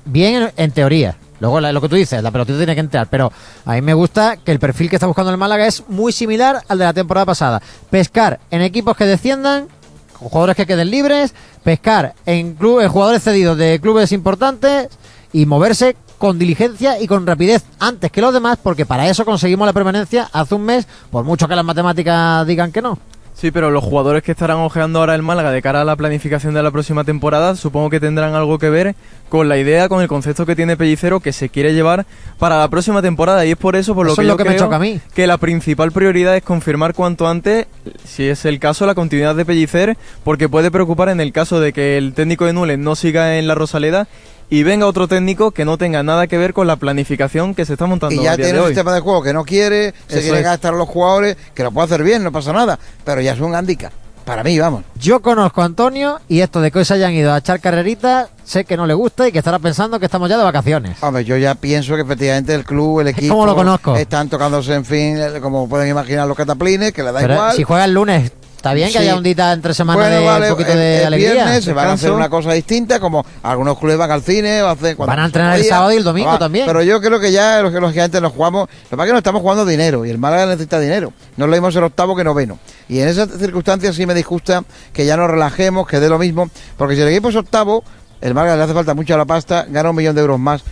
bien 0.05 0.43
en, 0.43 0.53
en 0.57 0.71
teoría. 0.73 1.17
Luego 1.41 1.61
la- 1.61 1.73
lo 1.73 1.81
que 1.81 1.89
tú 1.89 1.97
dices, 1.97 2.23
la 2.23 2.31
pelotita 2.31 2.57
tiene 2.59 2.75
que 2.75 2.81
entrar. 2.81 3.07
Pero 3.09 3.31
a 3.67 3.73
mí 3.73 3.83
me 3.83 3.93
gusta 3.95 4.37
que 4.39 4.51
el 4.53 4.59
perfil 4.59 4.89
que 4.91 4.97
está 4.97 5.07
buscando 5.07 5.31
el 5.31 5.37
Málaga 5.37 5.67
es 5.67 5.83
muy 5.89 6.13
similar 6.13 6.63
al 6.69 6.79
de 6.79 6.85
la 6.85 6.93
temporada 6.93 7.27
pasada. 7.27 7.61
Pescar 7.91 8.41
en 8.51 8.63
equipos 8.63 8.97
que 8.97 9.05
desciendan, 9.05 9.67
jugadores 10.15 10.57
que 10.57 10.67
queden 10.67 10.91
libres, 10.91 11.35
pescar 11.63 12.15
en, 12.27 12.55
club- 12.57 12.81
en 12.81 12.89
jugadores 12.89 13.23
cedidos 13.23 13.57
de 13.59 13.81
clubes 13.81 14.13
importantes 14.13 14.89
y 15.33 15.47
moverse 15.47 15.97
con 16.19 16.39
diligencia 16.39 17.01
y 17.01 17.07
con 17.07 17.27
rapidez 17.27 17.65
antes 17.81 18.11
que 18.11 18.21
los 18.23 18.33
demás, 18.33 18.59
porque 18.63 18.87
para 18.87 19.09
eso 19.09 19.25
conseguimos 19.25 19.67
la 19.67 19.73
permanencia 19.73 20.29
hace 20.33 20.55
un 20.55 20.63
mes, 20.63 20.87
por 21.11 21.25
mucho 21.25 21.47
que 21.49 21.57
las 21.57 21.65
matemáticas 21.65 22.47
digan 22.47 22.73
que 22.73 22.81
no. 22.81 22.99
Sí, 23.37 23.51
pero 23.51 23.71
los 23.73 23.83
jugadores 23.83 24.23
que 24.23 24.31
estarán 24.31 24.59
ojeando 24.59 25.01
ahora 25.01 25.15
el 25.17 25.23
Málaga 25.23 25.51
de 25.51 25.61
cara 25.61 25.81
a 25.81 25.85
la 25.85 25.97
planificación 25.97 26.55
de 26.55 26.63
la 26.63 26.71
próxima 26.71 27.03
temporada, 27.03 27.57
supongo 27.57 27.91
que 27.91 27.99
tendrán 27.99 28.35
algo 28.35 28.59
que 28.61 28.71
ver 28.71 28.95
con 29.29 29.49
la 29.49 29.59
idea, 29.59 29.89
con 29.89 30.01
el 30.01 30.07
concepto 30.09 30.47
que 30.47 30.55
tiene 30.55 30.77
Pellicero 30.77 31.19
que 31.19 31.33
se 31.33 31.49
quiere 31.49 31.75
llevar 31.75 32.07
para 32.39 32.61
la 32.61 32.69
próxima 32.69 33.03
temporada. 33.03 33.45
Y 33.45 33.51
es 33.51 33.57
por 33.57 33.75
eso 33.75 33.93
por 33.95 34.07
lo 34.07 34.13
Eso 34.13 34.23
que 34.23 34.23
es 34.23 34.29
lo 34.29 34.35
yo 34.35 34.39
que 34.39 34.45
me 34.45 34.51
creo 34.51 34.61
choca 34.67 34.77
a 34.77 34.79
mí. 34.79 35.01
que 35.15 35.27
la 35.27 35.37
principal 35.39 35.91
prioridad 35.91 36.37
es 36.37 36.45
confirmar 36.45 36.95
cuanto 36.95 37.27
antes, 37.27 37.67
si 38.05 38.29
es 38.29 38.45
el 38.45 38.61
caso, 38.61 38.87
la 38.87 38.95
continuidad 38.95 39.35
de 39.35 39.45
Pellicer, 39.45 39.97
porque 40.23 40.49
puede 40.49 40.71
preocupar 40.71 41.09
en 41.09 41.21
el 41.21 41.33
caso 41.33 41.59
de 41.59 41.73
que 41.73 41.99
el 41.99 42.15
técnico 42.15 42.47
de 42.47 42.53
Nules 42.53 42.79
no 42.79 42.95
siga 42.95 43.37
en 43.37 43.49
la 43.49 43.57
Rosaleda 43.57 44.07
y 44.51 44.63
venga 44.63 44.87
otro 44.87 45.09
técnico 45.09 45.51
que 45.51 45.65
no 45.65 45.79
tenga 45.79 46.03
nada 46.03 46.27
que 46.27 46.39
ver 46.39 46.53
con 46.53 46.67
la 46.67 46.77
planificación 46.77 47.55
que 47.55 47.65
se 47.65 47.73
está 47.75 47.87
montando 47.87 48.15
Y 48.21 48.25
ya 48.25 48.37
tiene 48.37 48.61
un 48.61 48.67
sistema 48.67 48.93
de 48.95 49.01
juego 49.01 49.23
que 49.23 49.33
no 49.33 49.45
quiere, 49.45 49.95
se 50.09 50.21
quiere 50.21 50.39
es. 50.39 50.45
gastar 50.45 50.75
a 50.75 50.77
los 50.77 50.89
jugadores, 50.89 51.37
que 51.55 51.63
lo 51.63 51.73
puede 51.73 51.87
hacer 51.87 52.03
bien, 52.03 52.23
no 52.23 52.33
pasa 52.33 52.53
nada, 52.53 52.79
pero 53.05 53.21
ya 53.21 53.33
es 53.33 53.41
un 53.41 53.55
handicap. 53.55 53.93
Para 54.25 54.43
mí, 54.43 54.59
vamos. 54.59 54.85
Yo 54.99 55.21
conozco 55.21 55.61
a 55.61 55.67
Antonio 55.67 56.19
y 56.29 56.41
esto 56.41 56.63
de 56.63 56.71
que 56.71 56.79
hoy 56.79 56.87
se 56.87 56.95
hayan 56.95 57.13
ido 57.13 57.31
a 57.35 57.39
echar 57.39 57.61
carreritas, 57.61 58.29
sé 58.43 58.65
que 58.65 58.75
no 58.75 58.87
le 58.87 58.95
gusta 58.95 59.29
y 59.29 59.33
que 59.33 59.39
estará 59.39 59.59
pensando 59.59 59.99
que 60.01 60.07
estamos 60.07 60.31
ya 60.31 60.39
de 60.39 60.45
vacaciones. 60.45 60.97
Hombre, 61.03 61.27
yo 61.27 61.37
ya 61.37 61.55
pienso 61.55 61.95
que 61.95 62.01
efectivamente 62.03 62.55
el 62.55 62.65
club, 62.65 63.01
el 63.01 63.09
equipo. 63.09 63.35
¿Cómo 63.35 63.45
lo 63.45 63.55
conozco? 63.55 63.95
Están 63.97 64.31
tocándose, 64.31 64.73
en 64.75 64.87
fin, 64.87 65.19
como 65.43 65.69
pueden 65.69 65.91
imaginar, 65.91 66.27
los 66.27 66.39
cataplines, 66.39 66.93
que 66.95 67.03
le 67.03 67.13
da 67.13 67.21
Pero 67.21 67.35
igual. 67.35 67.55
si 67.57 67.65
juega 67.65 67.85
el 67.85 67.93
lunes, 67.93 68.33
está 68.65 68.73
bien 68.73 68.87
que 68.89 68.93
Sí. 68.93 68.99
haya 68.99 69.15
un 69.17 69.23
día 69.23 69.53
entre 69.53 69.75
semana 69.75 70.01
Bueno, 70.01 70.17
de 70.17 70.25
vale, 70.25 70.47
un 70.47 70.53
poquito 70.53 70.73
el- 70.73 70.79
de 70.79 71.01
el 71.01 71.07
alegría. 71.09 71.33
viernes 71.35 71.65
se 71.65 71.73
van 71.75 71.89
a 71.89 71.93
hacer 71.93 72.11
una 72.13 72.31
cosa 72.31 72.53
distinta, 72.53 72.99
como 72.99 73.23
algunos 73.43 73.79
clubes 73.79 73.99
van 73.99 74.11
al 74.11 74.23
cine 74.23 74.63
o 74.63 74.75
Van 75.05 75.19
a 75.19 75.27
entrenar 75.27 75.59
el 75.59 75.65
sábado 75.67 75.93
y 75.93 75.97
el 75.97 76.05
domingo 76.05 76.31
Va, 76.31 76.39
también. 76.39 76.65
Pero 76.67 76.83
yo 76.83 76.99
creo 77.03 77.21
que 77.21 77.31
ya, 77.31 77.61
lo 77.61 77.71
que 77.71 77.79
lógicamente 77.79 78.23
nos 78.23 78.33
jugamos, 78.33 78.63
lo 78.71 78.89
que 78.89 78.97
pasa 78.97 79.03
es 79.03 79.07
que 79.09 79.13
no 79.13 79.19
estamos 79.19 79.43
jugando 79.43 79.67
dinero 79.67 80.07
y 80.07 80.11
el 80.11 80.17
Málaga 80.17 80.47
necesita 80.47 80.81
dinero. 80.81 81.13
No 81.37 81.47
lo 81.47 81.53
mismo 81.53 81.71
ser 81.71 81.83
octavo 81.85 82.17
que 82.17 82.25
noveno. 82.25 82.59
Y 82.89 83.01
en 83.01 83.09
esas 83.09 83.29
circunstancias 83.39 83.95
sí 83.97 84.07
me 84.07 84.15
disgusta 84.15 84.65
que 84.95 85.05
ya 85.05 85.19
nos 85.19 85.29
relajemos, 85.31 85.87
que 85.87 86.01
dé 86.01 86.09
lo 86.09 86.19
mismo, 86.19 86.49
porque 86.79 86.95
si 86.97 87.03
el 87.03 87.09
equipo 87.09 87.29
es 87.29 87.37
octavo, 87.37 87.85
el 88.23 88.33
Málaga 88.33 88.57
le 88.57 88.63
hace 88.63 88.73
falta 88.73 88.95
mucho 88.95 89.13
a 89.13 89.19
la 89.19 89.27
pasta, 89.27 89.67
gana 89.69 89.91
un 89.91 89.97
millón 89.97 90.15
de 90.15 90.23
euros 90.23 90.41
más 90.41 90.63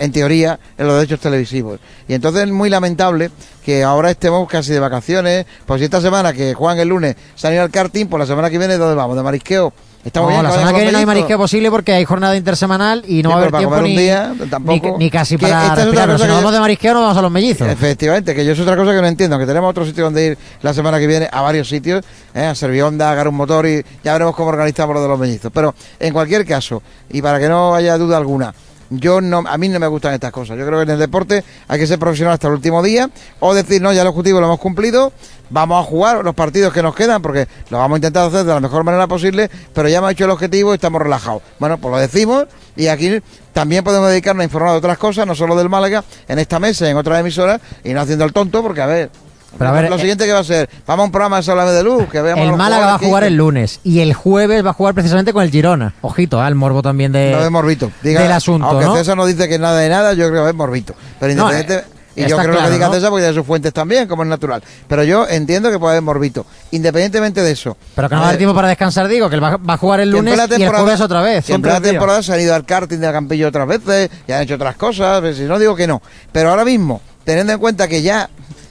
en 0.00 0.10
teoría, 0.10 0.58
en 0.76 0.86
los 0.88 0.96
derechos 0.96 1.20
televisivos. 1.20 1.78
Y 2.08 2.14
entonces 2.14 2.42
es 2.44 2.50
muy 2.50 2.68
lamentable 2.70 3.30
que 3.64 3.84
ahora 3.84 4.10
estemos 4.10 4.48
casi 4.48 4.72
de 4.72 4.80
vacaciones. 4.80 5.46
Pues 5.66 5.78
si 5.78 5.84
esta 5.84 6.00
semana 6.00 6.32
que 6.32 6.54
juegan 6.54 6.78
el 6.80 6.88
lunes 6.88 7.14
se 7.36 7.46
han 7.46 7.52
ido 7.54 7.62
al 7.62 7.70
karting, 7.70 8.06
pues 8.06 8.18
la 8.18 8.26
semana 8.26 8.50
que 8.50 8.58
viene, 8.58 8.76
¿dónde 8.78 8.96
vamos? 8.96 9.16
¿De 9.16 9.22
marisqueo? 9.22 9.72
Estamos 10.02 10.30
No, 10.30 10.36
bien, 10.36 10.44
la 10.44 10.50
semana 10.52 10.70
que 10.70 10.76
viene 10.78 10.92
no 10.92 10.98
hay 10.98 11.04
marisqueo 11.04 11.36
posible 11.36 11.70
porque 11.70 11.92
hay 11.92 12.06
jornada 12.06 12.34
intersemanal 12.34 13.04
y 13.06 13.22
no 13.22 13.28
Sí, 13.28 13.34
va 13.34 13.34
a 13.34 13.38
haber 13.44 13.58
tiempo 13.58 13.80
ni, 13.82 13.96
día, 13.98 14.32
ni, 14.40 14.46
tampoco. 14.46 14.96
ni 14.98 15.10
casi 15.10 15.36
Que 15.36 15.42
para 15.46 15.74
respirar. 15.74 16.18
Si 16.18 16.26
yo- 16.26 16.34
vamos 16.36 16.52
de 16.54 16.60
marisqueo 16.60 16.94
nos 16.94 17.02
vamos 17.02 17.18
a 17.18 17.20
los 17.22 17.30
mellizos. 17.30 17.68
Efectivamente, 17.68 18.34
que 18.34 18.42
yo 18.42 18.52
es 18.52 18.60
otra 18.60 18.76
cosa 18.78 18.92
que 18.94 19.02
no 19.02 19.06
entiendo, 19.06 19.38
que 19.38 19.44
tenemos 19.44 19.68
otro 19.68 19.84
sitio 19.84 20.04
donde 20.04 20.24
ir 20.28 20.38
la 20.62 20.72
semana 20.72 20.98
que 20.98 21.06
viene 21.06 21.28
a 21.30 21.42
varios 21.42 21.68
sitios, 21.68 22.02
¿eh? 22.34 22.46
a 22.46 22.54
Servionda, 22.54 23.08
a 23.08 23.12
agarrar 23.12 23.28
un 23.28 23.34
motor 23.36 23.66
y 23.66 23.84
ya 24.02 24.14
veremos 24.14 24.34
cómo 24.34 24.48
organizamos 24.48 24.94
lo 24.94 25.02
de 25.02 25.08
los 25.08 25.18
mellizos. 25.18 25.52
Pero 25.52 25.74
en 25.98 26.14
cualquier 26.14 26.46
caso, 26.46 26.82
y 27.10 27.20
para 27.20 27.38
que 27.38 27.50
no 27.50 27.74
haya 27.74 27.98
duda 27.98 28.16
alguna, 28.16 28.54
yo 28.90 29.20
no, 29.20 29.44
a 29.46 29.56
mí 29.56 29.68
no 29.68 29.78
me 29.78 29.86
gustan 29.86 30.14
estas 30.14 30.32
cosas. 30.32 30.58
Yo 30.58 30.66
creo 30.66 30.78
que 30.78 30.84
en 30.84 30.90
el 30.90 30.98
deporte 30.98 31.44
hay 31.68 31.78
que 31.78 31.86
ser 31.86 31.98
profesional 31.98 32.34
hasta 32.34 32.48
el 32.48 32.54
último 32.54 32.82
día 32.82 33.08
o 33.38 33.54
decir, 33.54 33.80
no, 33.80 33.92
ya 33.92 34.02
el 34.02 34.08
objetivo 34.08 34.40
lo 34.40 34.46
hemos 34.46 34.58
cumplido, 34.58 35.12
vamos 35.48 35.84
a 35.84 35.88
jugar 35.88 36.24
los 36.24 36.34
partidos 36.34 36.72
que 36.72 36.82
nos 36.82 36.94
quedan 36.94 37.22
porque 37.22 37.46
lo 37.70 37.78
vamos 37.78 37.96
a 37.96 37.98
intentar 37.98 38.28
hacer 38.28 38.44
de 38.44 38.52
la 38.52 38.60
mejor 38.60 38.84
manera 38.84 39.06
posible, 39.06 39.50
pero 39.72 39.88
ya 39.88 39.98
hemos 39.98 40.12
hecho 40.12 40.24
el 40.24 40.30
objetivo 40.30 40.72
y 40.72 40.74
estamos 40.74 41.00
relajados. 41.00 41.42
Bueno, 41.58 41.78
pues 41.78 41.92
lo 41.92 41.98
decimos 41.98 42.46
y 42.76 42.88
aquí 42.88 43.20
también 43.52 43.84
podemos 43.84 44.08
dedicarnos 44.08 44.42
a 44.42 44.44
informar 44.44 44.72
de 44.72 44.78
otras 44.78 44.98
cosas, 44.98 45.26
no 45.26 45.34
solo 45.34 45.56
del 45.56 45.68
Málaga, 45.68 46.04
en 46.28 46.38
esta 46.38 46.58
mesa 46.58 46.88
en 46.88 46.96
otras 46.96 47.20
emisoras 47.20 47.60
y 47.84 47.92
no 47.92 48.00
haciendo 48.00 48.24
el 48.24 48.32
tonto 48.32 48.62
porque, 48.62 48.80
a 48.80 48.86
ver, 48.86 49.10
Pero 49.58 49.70
a 49.70 49.72
ver, 49.72 49.90
lo 49.90 49.96
eh, 49.96 49.98
siguiente 49.98 50.26
que 50.26 50.32
va 50.32 50.38
a 50.38 50.44
ser, 50.44 50.68
vamos 50.86 51.04
a 51.04 51.06
un 51.06 51.12
programa 51.12 51.36
de 51.38 51.42
Sálvame 51.42 51.72
de 51.72 51.82
Luz, 51.82 52.08
que 52.08 52.20
veamos 52.22 52.44
El 52.44 52.56
Málaga 52.56 52.86
va 52.86 52.94
a 52.94 52.98
jugar 52.98 53.24
el 53.24 53.36
lunes 53.36 53.80
y 53.84 54.00
el 54.00 54.14
jueves 54.14 54.64
va 54.64 54.70
a 54.70 54.74
jugar 54.74 54.94
precisamente 54.94 55.32
con 55.32 55.42
el 55.42 55.50
Girona. 55.50 55.94
Ojito, 56.02 56.40
al 56.40 56.54
morbo 56.54 56.82
también 56.82 57.12
de, 57.12 57.36
No 57.38 57.50
morbito. 57.50 57.90
Diga, 58.02 58.22
del 58.22 58.32
asunto, 58.32 58.66
Aunque 58.66 58.86
¿no? 58.86 58.96
César 58.96 59.16
no 59.16 59.26
dice 59.26 59.48
que 59.48 59.58
nada 59.58 59.78
de 59.78 59.88
nada, 59.88 60.12
yo 60.14 60.28
creo 60.28 60.44
que 60.44 60.50
es 60.50 60.56
morbito. 60.56 60.94
Pero 61.18 61.34
No, 61.34 61.50
independiente. 61.50 61.84
eh, 61.96 62.00
y 62.16 62.28
yo 62.28 62.36
creo 62.36 62.52
claro, 62.52 62.66
que 62.66 62.72
diga 62.74 62.88
¿no? 62.88 62.94
César 62.94 63.10
porque 63.10 63.22
tiene 63.22 63.34
sus 63.36 63.46
fuentes 63.46 63.72
también, 63.72 64.08
como 64.08 64.22
es 64.22 64.28
natural. 64.28 64.62
Pero 64.88 65.04
yo 65.04 65.26
entiendo 65.28 65.70
que 65.70 65.78
puede 65.78 65.92
haber 65.92 66.02
morbito. 66.02 66.44
Independientemente 66.70 67.42
de 67.42 67.52
eso. 67.52 67.76
Pero 67.94 68.08
que 68.08 68.14
no 68.14 68.20
va 68.20 68.26
a 68.26 68.28
haber 68.30 68.38
tiempo 68.38 68.54
para 68.54 68.68
descansar, 68.68 69.08
digo, 69.08 69.28
que 69.28 69.36
él 69.36 69.44
va, 69.44 69.56
va 69.56 69.74
a 69.74 69.76
jugar 69.76 70.00
el 70.00 70.10
lunes 70.10 70.38
y 70.56 70.62
el 70.62 70.68
jueves 70.68 71.00
otra 71.00 71.22
vez. 71.22 71.44
tres 71.44 71.62
días. 71.62 71.82
temporada 71.82 72.22
se 72.22 72.32
han 72.32 72.40
ido 72.40 72.54
al 72.54 72.64
karting 72.64 72.98
del 72.98 73.12
Campillo 73.12 73.48
otras 73.48 73.68
veces 73.68 74.10
y 74.26 74.32
han 74.32 74.42
hecho 74.42 74.54
otras 74.56 74.76
cosas. 74.76 75.36
Si 75.36 75.42
no 75.42 75.58
digo 75.58 75.76
que 75.76 75.86
no. 75.86 76.02
Pero 76.32 76.50
ahora 76.50 76.64
mismo, 76.64 77.00
teniendo 77.24 77.52
en 77.52 77.58
cuenta 77.58 77.86
que 77.88 78.02
ya 78.02 78.28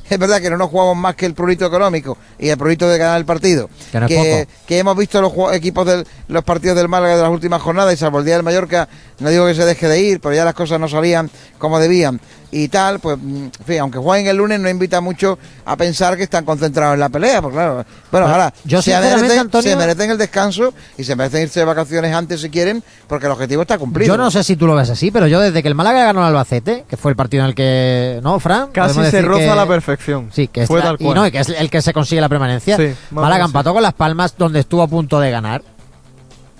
es 0.10 0.20
verdad 0.20 0.42
que 0.42 0.50
no 0.50 0.58
nos 0.58 0.70
jugamos 0.70 0.98
más 0.98 1.16
que 1.16 1.25
el 1.25 1.34
prurito 1.34 1.66
económico 1.66 2.18
y 2.38 2.50
el 2.50 2.58
prurito 2.58 2.89
de 2.89 2.98
ganar 2.98 3.18
el 3.18 3.25
partido. 3.25 3.70
Que 3.92 4.48
no 4.70 4.75
hemos 4.75 4.98
visto 4.98 5.22
los 5.22 5.34
equipos 5.54 5.86
de 5.86 6.06
los 6.28 6.44
partidos 6.44 6.78
del 6.78 6.88
Málaga 6.88 7.16
de 7.16 7.24
las 7.24 7.32
últimas 7.32 7.62
jornadas 7.62 7.94
y 7.94 7.98
salvo 7.98 8.20
el 8.20 8.25
día 8.25 8.36
del 8.36 8.44
Mallorca, 8.44 8.88
no 9.20 9.30
digo 9.30 9.46
que 9.46 9.56
se 9.56 9.66
deje 9.66 9.88
de 9.88 10.01
ir, 10.01 10.20
pero 10.20 10.36
ya 10.36 10.46
las 10.46 10.54
cosas 10.54 10.80
no 10.80 10.88
salían 10.88 11.30
como 11.58 11.80
debían 11.80 12.20
y 12.51 12.68
tal, 12.68 13.00
pues, 13.00 13.18
mm, 13.22 13.36
en 13.46 13.51
fin, 13.65 13.79
aunque 13.79 14.00
jueguen 14.00 14.27
el 14.27 14.38
lunes 14.38 14.60
no 14.60 14.70
invita 14.70 15.01
mucho 15.01 15.38
a 15.65 15.77
pensar 15.77 16.18
que 16.18 16.24
están 16.24 16.46
concentrados 16.46 16.96
en 16.96 17.00
la 17.00 17.10
pelea, 17.10 17.41
porque 17.41 17.56
claro, 17.58 17.74
bueno, 17.75 17.86
Bueno, 18.12 18.27
ahora 18.27 18.53
yo 18.63 18.82
se, 18.82 18.91
merecen, 19.00 19.39
Antonio- 19.39 19.70
se 19.70 19.75
merecen 19.75 20.10
el 20.12 20.18
descanso 20.18 20.74
y 20.98 21.03
se 21.03 21.15
merecen 21.15 21.44
irse 21.44 21.60
de 21.60 21.65
vacaciones 21.68 22.13
antes 22.13 22.41
si 22.41 22.50
quieren, 22.50 22.84
porque 23.08 23.27
el 23.27 23.32
objetivo 23.34 23.62
está 23.62 23.77
cumplido. 23.77 24.13
Yo 24.13 24.18
no 24.18 24.32
sé 24.32 24.44
si 24.44 24.56
tú 24.56 24.65
lo 24.65 24.74
ves 24.75 24.89
así, 24.89 25.12
pero 25.12 25.27
yo 25.27 25.39
desde 25.39 25.62
que 25.62 25.68
el 25.68 25.75
Málaga 25.75 26.03
ganó 26.06 26.22
al 26.22 26.29
Albacete, 26.29 26.86
que 26.89 26.98
fue 26.98 27.12
el 27.12 27.15
partido 27.15 27.44
en 27.44 27.50
el 27.50 27.56
que. 27.56 28.20
¿No, 28.24 28.39
Fran? 28.39 28.70
Casi 28.72 28.96
se 28.96 29.01
decir 29.01 29.25
roza 29.25 29.44
que- 29.44 29.50
a 29.51 29.56
la 29.56 29.68
perfección. 29.68 30.29
Sí, 30.34 30.48
que 30.48 30.62
es, 30.63 30.68
Fue 30.68 30.79
la- 30.79 30.86
tal 30.86 30.98
y 31.00 31.08
no, 31.10 31.27
y 31.27 31.32
que 31.32 31.39
es 31.39 31.50
el 31.50 31.70
que 31.70 31.82
se 31.84 31.94
consigue 31.94 32.20
la 32.22 32.29
permanencia. 32.29 32.77
Sí, 32.77 32.94
Málaga 33.12 33.46
empató 33.46 33.74
con 33.74 33.84
Las 33.84 33.94
Palmas, 33.94 34.34
donde 34.38 34.60
estuvo 34.62 34.82
a 34.82 34.88
punto 34.88 35.20
de 35.20 35.29
ganar. 35.29 35.62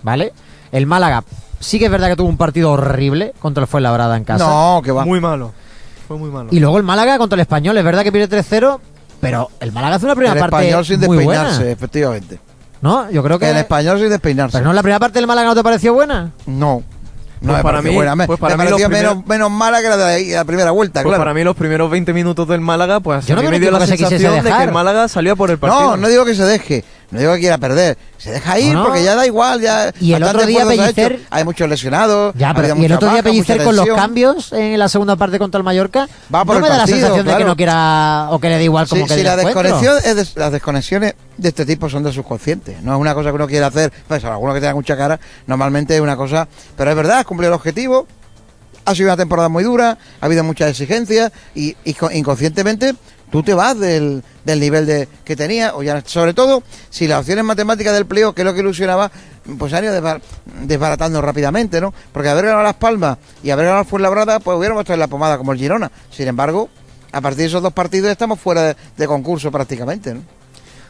¿Vale? 0.03 0.34
El 0.72 0.86
Málaga 0.86 1.24
sí 1.60 1.77
que 1.79 1.86
es 1.86 1.91
verdad 1.91 2.08
que 2.10 2.15
tuvo 2.15 2.29
un 2.29 2.38
partido 2.38 2.72
horrible 2.72 3.34
contra 3.39 3.62
el 3.63 3.67
Fuenlabrada 3.67 4.15
en 4.15 4.24
casa. 4.24 4.46
No, 4.48 4.81
que 4.84 4.91
va. 4.91 5.03
Muy 5.03 5.19
malo. 5.19 5.51
Fue 6.10 6.18
muy 6.18 6.30
malo. 6.30 6.50
Y 6.51 6.60
luego 6.60 6.75
el 6.78 6.84
Málaga 6.84 7.18
contra 7.18 7.36
el 7.36 7.42
Español, 7.42 7.78
es 7.78 7.84
verdad 7.86 8.04
que 8.04 8.12
pierde 8.12 8.28
3-0, 8.44 8.80
pero 9.22 9.50
el 9.62 9.72
Málaga 9.72 9.96
hace 9.96 10.06
una 10.06 10.16
primera 10.16 10.34
el 10.34 10.39
parte 10.39 10.58
español 10.66 10.86
sin 10.86 11.00
muy 11.00 11.18
despeinarse, 11.20 11.56
buena. 11.58 11.72
efectivamente. 11.72 12.39
¿No? 12.82 13.10
Yo 13.12 13.22
creo 13.24 13.39
que. 13.39 13.50
El 13.50 13.58
español 13.58 14.00
sin 14.00 14.10
despeinarse. 14.10 14.58
Pero 14.58 14.66
no, 14.70 14.74
la 14.74 14.82
primera 14.82 15.00
parte 15.00 15.20
del 15.20 15.28
Málaga 15.28 15.48
no 15.50 15.56
te 15.56 15.63
pareció 15.63 15.94
buena. 15.94 16.32
No. 16.48 16.84
No 17.42 17.54
Pues 17.54 17.58
me 17.58 17.63
para 17.63 17.82
mí- 17.82 17.94
buena. 17.96 18.16
Me, 18.18 18.28
pues 18.28 18.38
para 18.38 18.58
me 18.58 18.63
mí 18.66 18.70
pareció 18.70 18.89
menos, 18.89 19.13
primeros- 19.13 19.28
menos 19.30 19.50
mala 19.51 19.82
que 19.82 19.88
la 19.88 19.96
de 19.96 20.25
la 20.34 20.44
primera 20.44 20.72
vuelta, 20.72 21.01
Pues 21.04 21.12
claro. 21.12 21.22
para 21.22 21.34
mí 21.34 21.42
los 21.46 21.56
primeros 21.56 21.89
20 21.89 22.12
minutos 22.12 22.46
del 22.50 22.60
Málaga, 22.60 23.00
pues 23.00 23.25
Yo 23.28 23.36
no 23.36 23.42
me 23.44 23.50
que 23.51 23.60
dio 23.62 23.72
la 23.72 23.80
se 23.80 23.96
sensación 23.96 24.34
de 24.36 24.42
dejar. 24.42 24.60
que 24.60 24.66
el 24.66 24.74
Málaga 24.74 25.08
salía 25.08 25.38
por 25.38 25.50
el 25.50 25.58
partido. 25.58 25.92
No, 25.92 25.96
no 25.98 26.08
digo 26.10 26.25
que 26.25 26.36
se 26.36 26.44
deje. 26.44 26.84
No 27.12 27.20
digo 27.20 27.34
que 27.34 27.39
quiera 27.39 27.58
perder. 27.58 27.98
Se 28.20 28.32
deja 28.32 28.60
ir 28.60 28.74
No, 28.74 28.80
no. 28.80 28.86
porque 28.86 29.04
ya 29.04 29.16
da 29.16 29.25
igual. 29.25 29.62
Ya 29.62 29.92
Y 30.00 30.13
el 30.13 30.22
otro 30.24 30.46
día 30.46 30.63
ha 30.63 30.68
Pellicer-. 30.68 31.20
Hay 31.32 31.44
muchos 31.44 31.68
lesionados. 31.68 32.36
Ya, 32.38 32.54
pero 32.54 32.75
y 32.78 32.86
el 32.86 32.92
otro 32.94 33.08
día 33.08 33.18
baja, 33.22 33.24
Pellicer 33.24 33.63
con 33.63 33.75
los 33.75 33.88
cambios 33.88 34.54
en 34.54 34.78
la 34.78 34.88
segunda 34.89 35.16
parte 35.16 35.39
contra 35.39 35.58
el 35.58 35.63
Mallorca, 35.63 36.08
Va 36.34 36.46
por 36.46 36.56
no 36.56 36.58
el 36.58 36.63
me 36.63 36.70
da 36.70 36.78
la 36.78 36.88
sensación 36.88 37.25
de 37.25 37.38
que 37.38 37.44
no 37.46 37.56
quiera 37.56 38.28
o 38.30 38.39
que 38.39 38.50
le 38.50 38.56
da 38.58 38.62
igual 38.63 38.88
como 38.88 39.04
Sí, 39.04 39.08
que 39.08 39.16
sí, 39.18 39.24
la 39.24 39.36
desconexión 39.38 39.98
es 40.04 40.16
de- 40.16 40.39
las 40.39 40.51
desconexiones 40.51 41.13
de 41.38 41.50
este 41.50 41.66
tipo 41.66 41.89
son 41.89 42.04
de 42.04 42.12
subconscientes. 42.13 42.82
No 42.84 42.94
es 42.94 43.00
una 43.00 43.13
cosa 43.16 43.30
que 43.30 43.36
uno 43.36 43.48
quiere 43.48 43.66
hacer. 43.66 43.92
Pues 44.08 44.24
alguno 44.25 44.54
que 44.54 44.60
tenga 44.60 44.75
mucha 44.75 44.96
cara, 44.96 45.20
normalmente 45.48 45.96
es 45.96 46.01
una 46.01 46.16
cosa. 46.16 46.48
Pero 46.78 46.92
es 46.92 46.96
verdad, 46.96 47.25
cumple 47.25 47.48
el 47.48 47.54
objetivo. 47.54 48.08
Ha 48.86 48.96
sido 48.96 49.08
una 49.10 49.18
temporada 49.18 49.50
muy 49.50 49.63
dura, 49.63 49.98
ha 50.22 50.25
habido 50.25 50.44
muchas 50.44 50.70
exigencias 50.72 51.32
y, 51.54 51.75
y 51.84 51.94
co- 51.94 52.12
inconscientemente 52.12 52.96
tú 53.31 53.43
te 53.43 53.53
vas 53.53 53.79
del, 53.79 54.24
del 54.45 54.59
nivel 54.59 54.86
de, 54.86 55.07
que 55.24 55.36
tenía, 55.36 55.75
o 55.75 55.83
ya, 55.83 56.01
sobre 56.05 56.33
todo 56.33 56.63
si 56.89 57.07
las 57.07 57.19
opciones 57.21 57.43
matemáticas 57.45 57.93
del 57.93 58.05
pleo, 58.05 58.33
que 58.33 58.41
es 58.41 58.45
lo 58.45 58.53
que 58.53 58.62
ilusionaba, 58.62 59.12
pues 59.57 59.74
han 59.74 59.83
ido 59.83 59.93
desbar- 60.00 60.21
desbaratando 60.63 61.21
rápidamente, 61.21 61.81
¿no? 61.81 61.93
Porque 62.12 62.29
haber 62.29 62.45
ganado 62.45 62.63
Las 62.63 62.75
Palmas 62.75 63.17
y 63.43 63.50
haber 63.50 63.65
ganado 63.65 63.86
Fuenlabrada, 63.86 64.39
pues 64.39 64.57
hubiéramos 64.57 64.81
estado 64.81 64.95
en 64.95 65.00
la 65.01 65.07
pomada 65.07 65.38
como 65.38 65.51
el 65.53 65.59
Girona. 65.59 65.91
Sin 66.12 66.27
embargo, 66.27 66.69
a 67.12 67.21
partir 67.21 67.39
de 67.39 67.45
esos 67.45 67.63
dos 67.63 67.74
partidos 67.74 68.12
estamos 68.12 68.39
fuera 68.39 68.62
de, 68.63 68.75
de 68.98 69.07
concurso 69.07 69.51
prácticamente, 69.51 70.13
¿no? 70.13 70.21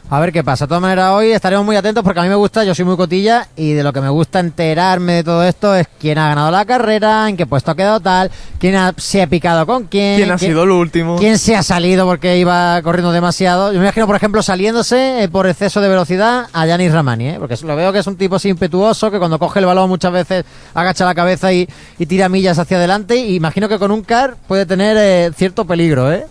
A 0.08 0.18
ver 0.18 0.32
qué 0.32 0.42
pasa. 0.42 0.64
De 0.64 0.68
todas 0.68 0.80
maneras, 0.82 1.10
hoy 1.12 1.30
estaremos 1.30 1.64
muy 1.64 1.76
atentos 1.76 2.02
porque 2.02 2.18
a 2.18 2.22
mí 2.24 2.28
me 2.28 2.34
gusta, 2.34 2.64
yo 2.64 2.74
soy 2.74 2.84
muy 2.84 2.96
cotilla 2.96 3.46
y 3.54 3.74
de 3.74 3.84
lo 3.84 3.92
que 3.92 4.00
me 4.00 4.08
gusta 4.08 4.40
enterarme 4.40 5.12
de 5.14 5.24
todo 5.24 5.44
esto 5.44 5.72
es 5.76 5.86
quién 6.00 6.18
ha 6.18 6.28
ganado 6.28 6.50
la 6.50 6.64
carrera, 6.64 7.28
en 7.28 7.36
qué 7.36 7.46
puesto 7.46 7.70
ha 7.70 7.76
quedado 7.76 8.00
tal, 8.00 8.28
quién 8.58 8.74
ha- 8.74 8.92
se 8.96 9.22
ha 9.22 9.28
picado 9.28 9.64
con 9.66 9.84
quién, 9.84 10.16
¿Quién 10.16 10.32
ha 10.32 10.38
sido 10.38 10.64
el 10.64 10.70
último? 10.70 11.16
quién 11.16 11.38
se 11.38 11.54
ha 11.54 11.62
salido 11.62 12.06
porque 12.06 12.38
iba 12.38 12.82
corriendo 12.82 13.12
demasiado. 13.12 13.72
Yo 13.72 13.78
me 13.78 13.84
imagino, 13.84 14.08
por 14.08 14.16
ejemplo, 14.16 14.42
saliéndose 14.42 15.22
eh, 15.22 15.28
por 15.28 15.46
exceso 15.46 15.80
de 15.80 15.88
velocidad 15.88 16.46
a 16.52 16.66
Yanis 16.66 16.92
Ramani, 16.92 17.28
¿eh? 17.28 17.36
porque 17.38 17.56
lo 17.62 17.76
veo 17.76 17.92
que 17.92 18.00
es 18.00 18.06
un 18.08 18.16
tipo 18.16 18.34
así 18.34 18.48
impetuoso 18.48 19.12
que 19.12 19.18
cuando 19.20 19.38
coge 19.38 19.60
el 19.60 19.66
balón 19.66 19.88
muchas 19.88 20.10
veces 20.12 20.44
agacha 20.74 21.04
la 21.04 21.14
cabeza 21.14 21.52
y, 21.52 21.68
y 22.00 22.06
tira 22.06 22.28
millas 22.28 22.58
hacia 22.58 22.78
adelante. 22.78 23.14
Y 23.16 23.36
imagino 23.36 23.68
que 23.68 23.78
con 23.78 23.92
un 23.92 24.02
car 24.02 24.34
puede 24.48 24.66
tener 24.66 24.96
eh, 24.98 25.30
cierto 25.36 25.64
peligro, 25.66 26.12
¿eh? 26.12 26.26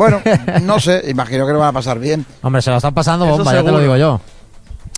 Bueno, 0.00 0.20
no 0.62 0.80
sé, 0.80 1.02
imagino 1.08 1.46
que 1.46 1.52
lo 1.52 1.58
van 1.58 1.68
a 1.68 1.72
pasar 1.72 1.98
bien. 1.98 2.24
Hombre, 2.42 2.62
se 2.62 2.70
lo 2.70 2.76
están 2.78 2.94
pasando 2.94 3.26
Eso 3.26 3.36
bomba, 3.36 3.52
ya 3.52 3.62
te 3.62 3.70
lo 3.70 3.80
digo 3.80 3.96
yo. 3.98 4.18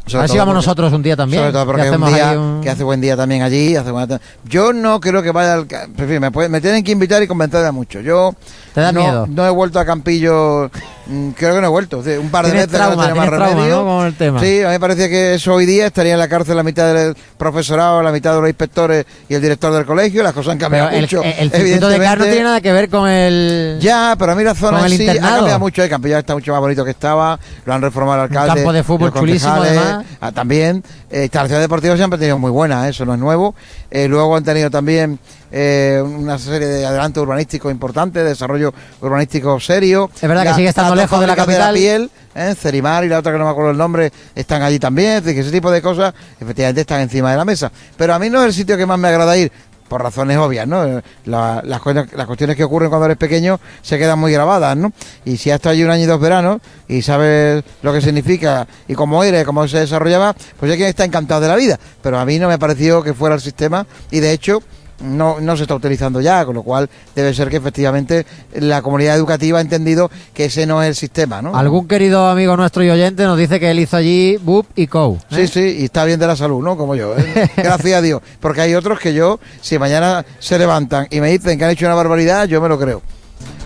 Sobre 0.06 0.18
a 0.18 0.20
ver 0.22 0.30
si 0.30 0.38
vamos 0.38 0.54
porque- 0.54 0.66
nosotros 0.66 0.92
un 0.92 1.02
día 1.02 1.16
también. 1.16 1.42
Sobre 1.42 1.52
todo 1.52 1.62
que 1.62 1.66
porque 1.72 1.90
un 1.90 2.14
día 2.14 2.32
un- 2.38 2.60
que 2.60 2.70
hace 2.70 2.84
buen 2.84 3.00
día 3.00 3.16
también 3.16 3.42
allí. 3.42 3.74
Hace 3.76 3.90
buena- 3.90 4.20
Yo 4.44 4.72
no 4.72 5.00
creo 5.00 5.22
que 5.22 5.30
vaya 5.32 5.54
al... 5.54 5.66
ca- 5.66 5.84
en 5.84 5.94
fin, 6.08 6.20
me, 6.20 6.30
puede- 6.30 6.48
me 6.48 6.60
tienen 6.60 6.82
que 6.84 6.92
invitar 6.92 7.22
y 7.22 7.26
convencer 7.26 7.62
de 7.64 7.72
mucho. 7.72 8.00
Yo 8.00 8.32
¿Te 8.74 8.80
da 8.80 8.92
no, 8.92 9.00
miedo? 9.00 9.26
no 9.28 9.46
he 9.46 9.50
vuelto 9.50 9.78
a 9.78 9.84
Campillo, 9.84 10.70
mm, 11.06 11.30
creo 11.30 11.54
que 11.54 11.60
no 11.60 11.66
he 11.66 11.70
vuelto. 11.70 11.98
Un 11.98 12.30
par 12.30 12.46
de 12.46 12.52
veces 12.52 12.68
que 12.68 12.72
no 12.72 12.84
trauma, 12.86 13.06
tenía 13.06 13.20
más 13.20 13.30
trauma, 13.30 13.46
remedio. 13.48 13.84
¿no? 13.84 14.06
el 14.06 14.14
tema. 14.14 14.40
Sí, 14.40 14.62
a 14.62 14.66
mí 14.66 14.72
me 14.72 14.80
parecía 14.80 15.08
que 15.08 15.34
eso 15.34 15.54
hoy 15.54 15.66
día 15.66 15.86
estaría 15.86 16.14
en 16.14 16.18
la 16.18 16.28
cárcel 16.28 16.56
la 16.56 16.62
mitad 16.62 16.92
del 16.94 17.14
profesorado, 17.36 18.02
la 18.02 18.12
mitad 18.12 18.34
de 18.34 18.40
los 18.40 18.48
inspectores 18.48 19.04
y 19.28 19.34
el 19.34 19.42
director 19.42 19.72
del 19.74 19.84
colegio. 19.84 20.22
Las 20.22 20.32
cosas 20.32 20.52
han 20.52 20.58
Pero 20.58 20.70
cambiado 20.70 20.90
el, 20.90 21.00
mucho. 21.02 21.22
el 21.22 21.50
circuito 21.50 21.88
de 21.88 21.98
car 21.98 22.18
no 22.18 22.24
tiene 22.24 22.42
nada 22.44 22.60
que 22.60 22.72
ver 22.72 22.88
con 22.88 23.08
el... 23.08 23.78
Ya, 23.80 24.14
pero 24.18 24.32
a 24.32 24.34
mí 24.34 24.42
la 24.44 24.54
zona 24.54 24.86
el 24.86 24.92
en 24.92 24.98
sí 24.98 25.08
ha 25.08 25.20
cambiado 25.20 25.58
mucho. 25.58 25.82
El 25.82 25.90
Campillo 25.90 26.18
está 26.18 26.34
mucho 26.34 26.52
más 26.52 26.60
bonito 26.60 26.84
que 26.84 26.92
estaba. 26.92 27.38
Lo 27.66 27.74
han 27.74 27.82
reformado 27.82 28.24
el 28.24 28.30
alcalde. 28.30 28.54
campo 28.54 28.72
de 28.72 28.82
fútbol 28.82 29.12
chulísimo, 29.12 29.52
además. 29.52 30.04
ah, 30.20 30.32
también. 30.32 30.82
Eh, 31.14 31.24
instalaciones 31.24 31.62
deportivas 31.62 31.98
siempre 31.98 32.14
han 32.16 32.20
tenido 32.20 32.38
muy 32.38 32.50
buenas, 32.50 32.86
¿eh? 32.86 32.88
eso 32.90 33.04
no 33.04 33.12
es 33.12 33.20
nuevo. 33.20 33.54
Eh, 33.90 34.08
luego 34.08 34.34
han 34.34 34.44
tenido 34.44 34.70
también 34.70 35.18
eh, 35.50 36.02
una 36.02 36.38
serie 36.38 36.66
de 36.66 36.86
adelantos 36.86 37.22
urbanísticos 37.22 37.70
importantes, 37.70 38.24
desarrollo 38.24 38.72
urbanístico 39.02 39.60
serio. 39.60 40.10
Es 40.14 40.22
verdad 40.22 40.42
que 40.44 40.48
La- 40.48 40.56
sigue 40.56 40.68
estando 40.68 40.94
lejos 40.94 41.20
de 41.20 41.26
la 41.26 41.36
capital. 41.36 41.74
piel, 41.74 42.10
¿eh? 42.34 42.54
Cerimar 42.58 43.04
y 43.04 43.08
la 43.08 43.18
otra 43.18 43.30
que 43.30 43.36
no 43.38 43.44
me 43.44 43.50
acuerdo 43.50 43.72
el 43.72 43.76
nombre, 43.76 44.10
están 44.34 44.62
allí 44.62 44.78
también. 44.78 45.16
Es 45.18 45.24
decir, 45.24 45.34
que 45.34 45.40
ese 45.42 45.50
tipo 45.52 45.70
de 45.70 45.82
cosas 45.82 46.14
efectivamente 46.40 46.80
están 46.80 47.02
encima 47.02 47.30
de 47.30 47.36
la 47.36 47.44
mesa. 47.44 47.70
Pero 47.98 48.14
a 48.14 48.18
mí 48.18 48.30
no 48.30 48.40
es 48.40 48.46
el 48.46 48.54
sitio 48.54 48.78
que 48.78 48.86
más 48.86 48.98
me 48.98 49.08
agrada 49.08 49.36
ir 49.36 49.52
por 49.92 50.02
razones 50.02 50.38
obvias, 50.38 50.66
¿no? 50.66 51.02
La- 51.26 51.60
las, 51.62 51.82
las 52.14 52.26
cuestiones 52.26 52.56
que 52.56 52.64
ocurren 52.64 52.88
cuando 52.88 53.04
eres 53.04 53.18
pequeño 53.18 53.60
se 53.82 53.98
quedan 53.98 54.18
muy 54.18 54.32
grabadas, 54.32 54.74
¿no? 54.74 54.90
Y 55.26 55.36
si 55.36 55.50
has 55.50 55.56
estado 55.56 55.74
allí 55.74 55.84
un 55.84 55.90
año 55.90 56.04
y 56.04 56.06
dos 56.06 56.18
veranos 56.18 56.62
y 56.88 57.02
sabes 57.02 57.62
lo 57.82 57.92
que 57.92 58.00
significa 58.00 58.66
y 58.88 58.94
cómo 58.94 59.22
era 59.22 59.42
y 59.42 59.44
cómo 59.44 59.68
se 59.68 59.80
desarrollaba, 59.80 60.34
pues 60.58 60.72
hay 60.72 60.78
quien 60.78 60.88
está 60.88 61.04
encantado 61.04 61.42
de 61.42 61.48
la 61.48 61.56
vida. 61.56 61.78
Pero 62.02 62.18
a 62.18 62.24
mí 62.24 62.38
no 62.38 62.48
me 62.48 62.58
pareció 62.58 63.02
que 63.02 63.12
fuera 63.12 63.34
el 63.34 63.42
sistema 63.42 63.86
y 64.10 64.20
de 64.20 64.32
hecho 64.32 64.62
no, 65.02 65.40
no 65.40 65.56
se 65.56 65.62
está 65.62 65.74
utilizando 65.74 66.20
ya, 66.20 66.44
con 66.44 66.54
lo 66.54 66.62
cual 66.62 66.88
debe 67.14 67.34
ser 67.34 67.48
que 67.48 67.56
efectivamente 67.56 68.26
la 68.54 68.82
comunidad 68.82 69.16
educativa 69.16 69.58
ha 69.58 69.60
entendido 69.60 70.10
que 70.32 70.46
ese 70.46 70.66
no 70.66 70.82
es 70.82 70.88
el 70.88 70.94
sistema, 70.94 71.42
¿no? 71.42 71.56
Algún 71.56 71.88
querido 71.88 72.28
amigo 72.28 72.56
nuestro 72.56 72.82
y 72.84 72.90
oyente 72.90 73.24
nos 73.24 73.38
dice 73.38 73.60
que 73.60 73.70
él 73.70 73.78
hizo 73.78 73.96
allí 73.96 74.36
BUP 74.36 74.66
y 74.76 74.86
COU. 74.86 75.18
¿eh? 75.30 75.46
Sí, 75.46 75.48
sí, 75.48 75.76
y 75.80 75.84
está 75.84 76.04
bien 76.04 76.20
de 76.20 76.26
la 76.26 76.36
salud, 76.36 76.62
¿no? 76.62 76.76
Como 76.76 76.94
yo. 76.94 77.16
¿eh? 77.16 77.50
Gracias 77.56 77.98
a 77.98 78.00
Dios. 78.00 78.22
Porque 78.40 78.62
hay 78.62 78.74
otros 78.74 78.98
que 78.98 79.14
yo, 79.14 79.40
si 79.60 79.78
mañana 79.78 80.24
se 80.38 80.58
levantan 80.58 81.06
y 81.10 81.20
me 81.20 81.30
dicen 81.30 81.58
que 81.58 81.64
han 81.64 81.70
hecho 81.70 81.86
una 81.86 81.94
barbaridad, 81.94 82.46
yo 82.46 82.60
me 82.60 82.68
lo 82.68 82.78
creo. 82.78 83.02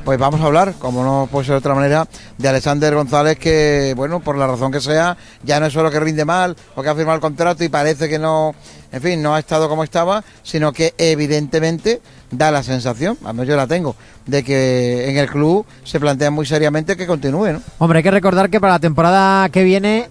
Pues 0.04 0.20
vamos 0.20 0.40
a 0.40 0.44
hablar, 0.44 0.74
como 0.78 1.02
no 1.02 1.28
puede 1.30 1.46
ser 1.46 1.54
de 1.54 1.58
otra 1.58 1.74
manera, 1.74 2.06
de 2.38 2.48
Alexander 2.48 2.94
González, 2.94 3.38
que, 3.38 3.92
bueno, 3.96 4.20
por 4.20 4.38
la 4.38 4.46
razón 4.46 4.70
que 4.70 4.80
sea, 4.80 5.16
ya 5.42 5.58
no 5.58 5.66
es 5.66 5.72
solo 5.72 5.90
que 5.90 5.98
rinde 5.98 6.24
mal 6.24 6.54
o 6.76 6.82
que 6.82 6.88
ha 6.88 6.94
firmado 6.94 7.16
el 7.16 7.20
contrato 7.20 7.64
y 7.64 7.68
parece 7.68 8.08
que 8.08 8.16
no, 8.16 8.54
en 8.96 9.02
fin, 9.02 9.22
no 9.22 9.34
ha 9.34 9.38
estado 9.38 9.68
como 9.68 9.84
estaba, 9.84 10.24
sino 10.42 10.72
que 10.72 10.94
evidentemente 10.96 12.00
da 12.30 12.50
la 12.50 12.62
sensación, 12.62 13.18
al 13.24 13.34
menos 13.34 13.48
yo 13.48 13.56
la 13.56 13.66
tengo, 13.66 13.94
de 14.24 14.42
que 14.42 15.10
en 15.10 15.18
el 15.18 15.28
club 15.28 15.66
se 15.84 16.00
plantea 16.00 16.30
muy 16.30 16.46
seriamente 16.46 16.96
que 16.96 17.06
continúe. 17.06 17.60
Hombre, 17.78 17.98
hay 17.98 18.02
que 18.02 18.10
recordar 18.10 18.48
que 18.48 18.58
para 18.58 18.74
la 18.74 18.78
temporada 18.78 19.48
que 19.50 19.64
viene 19.64 20.08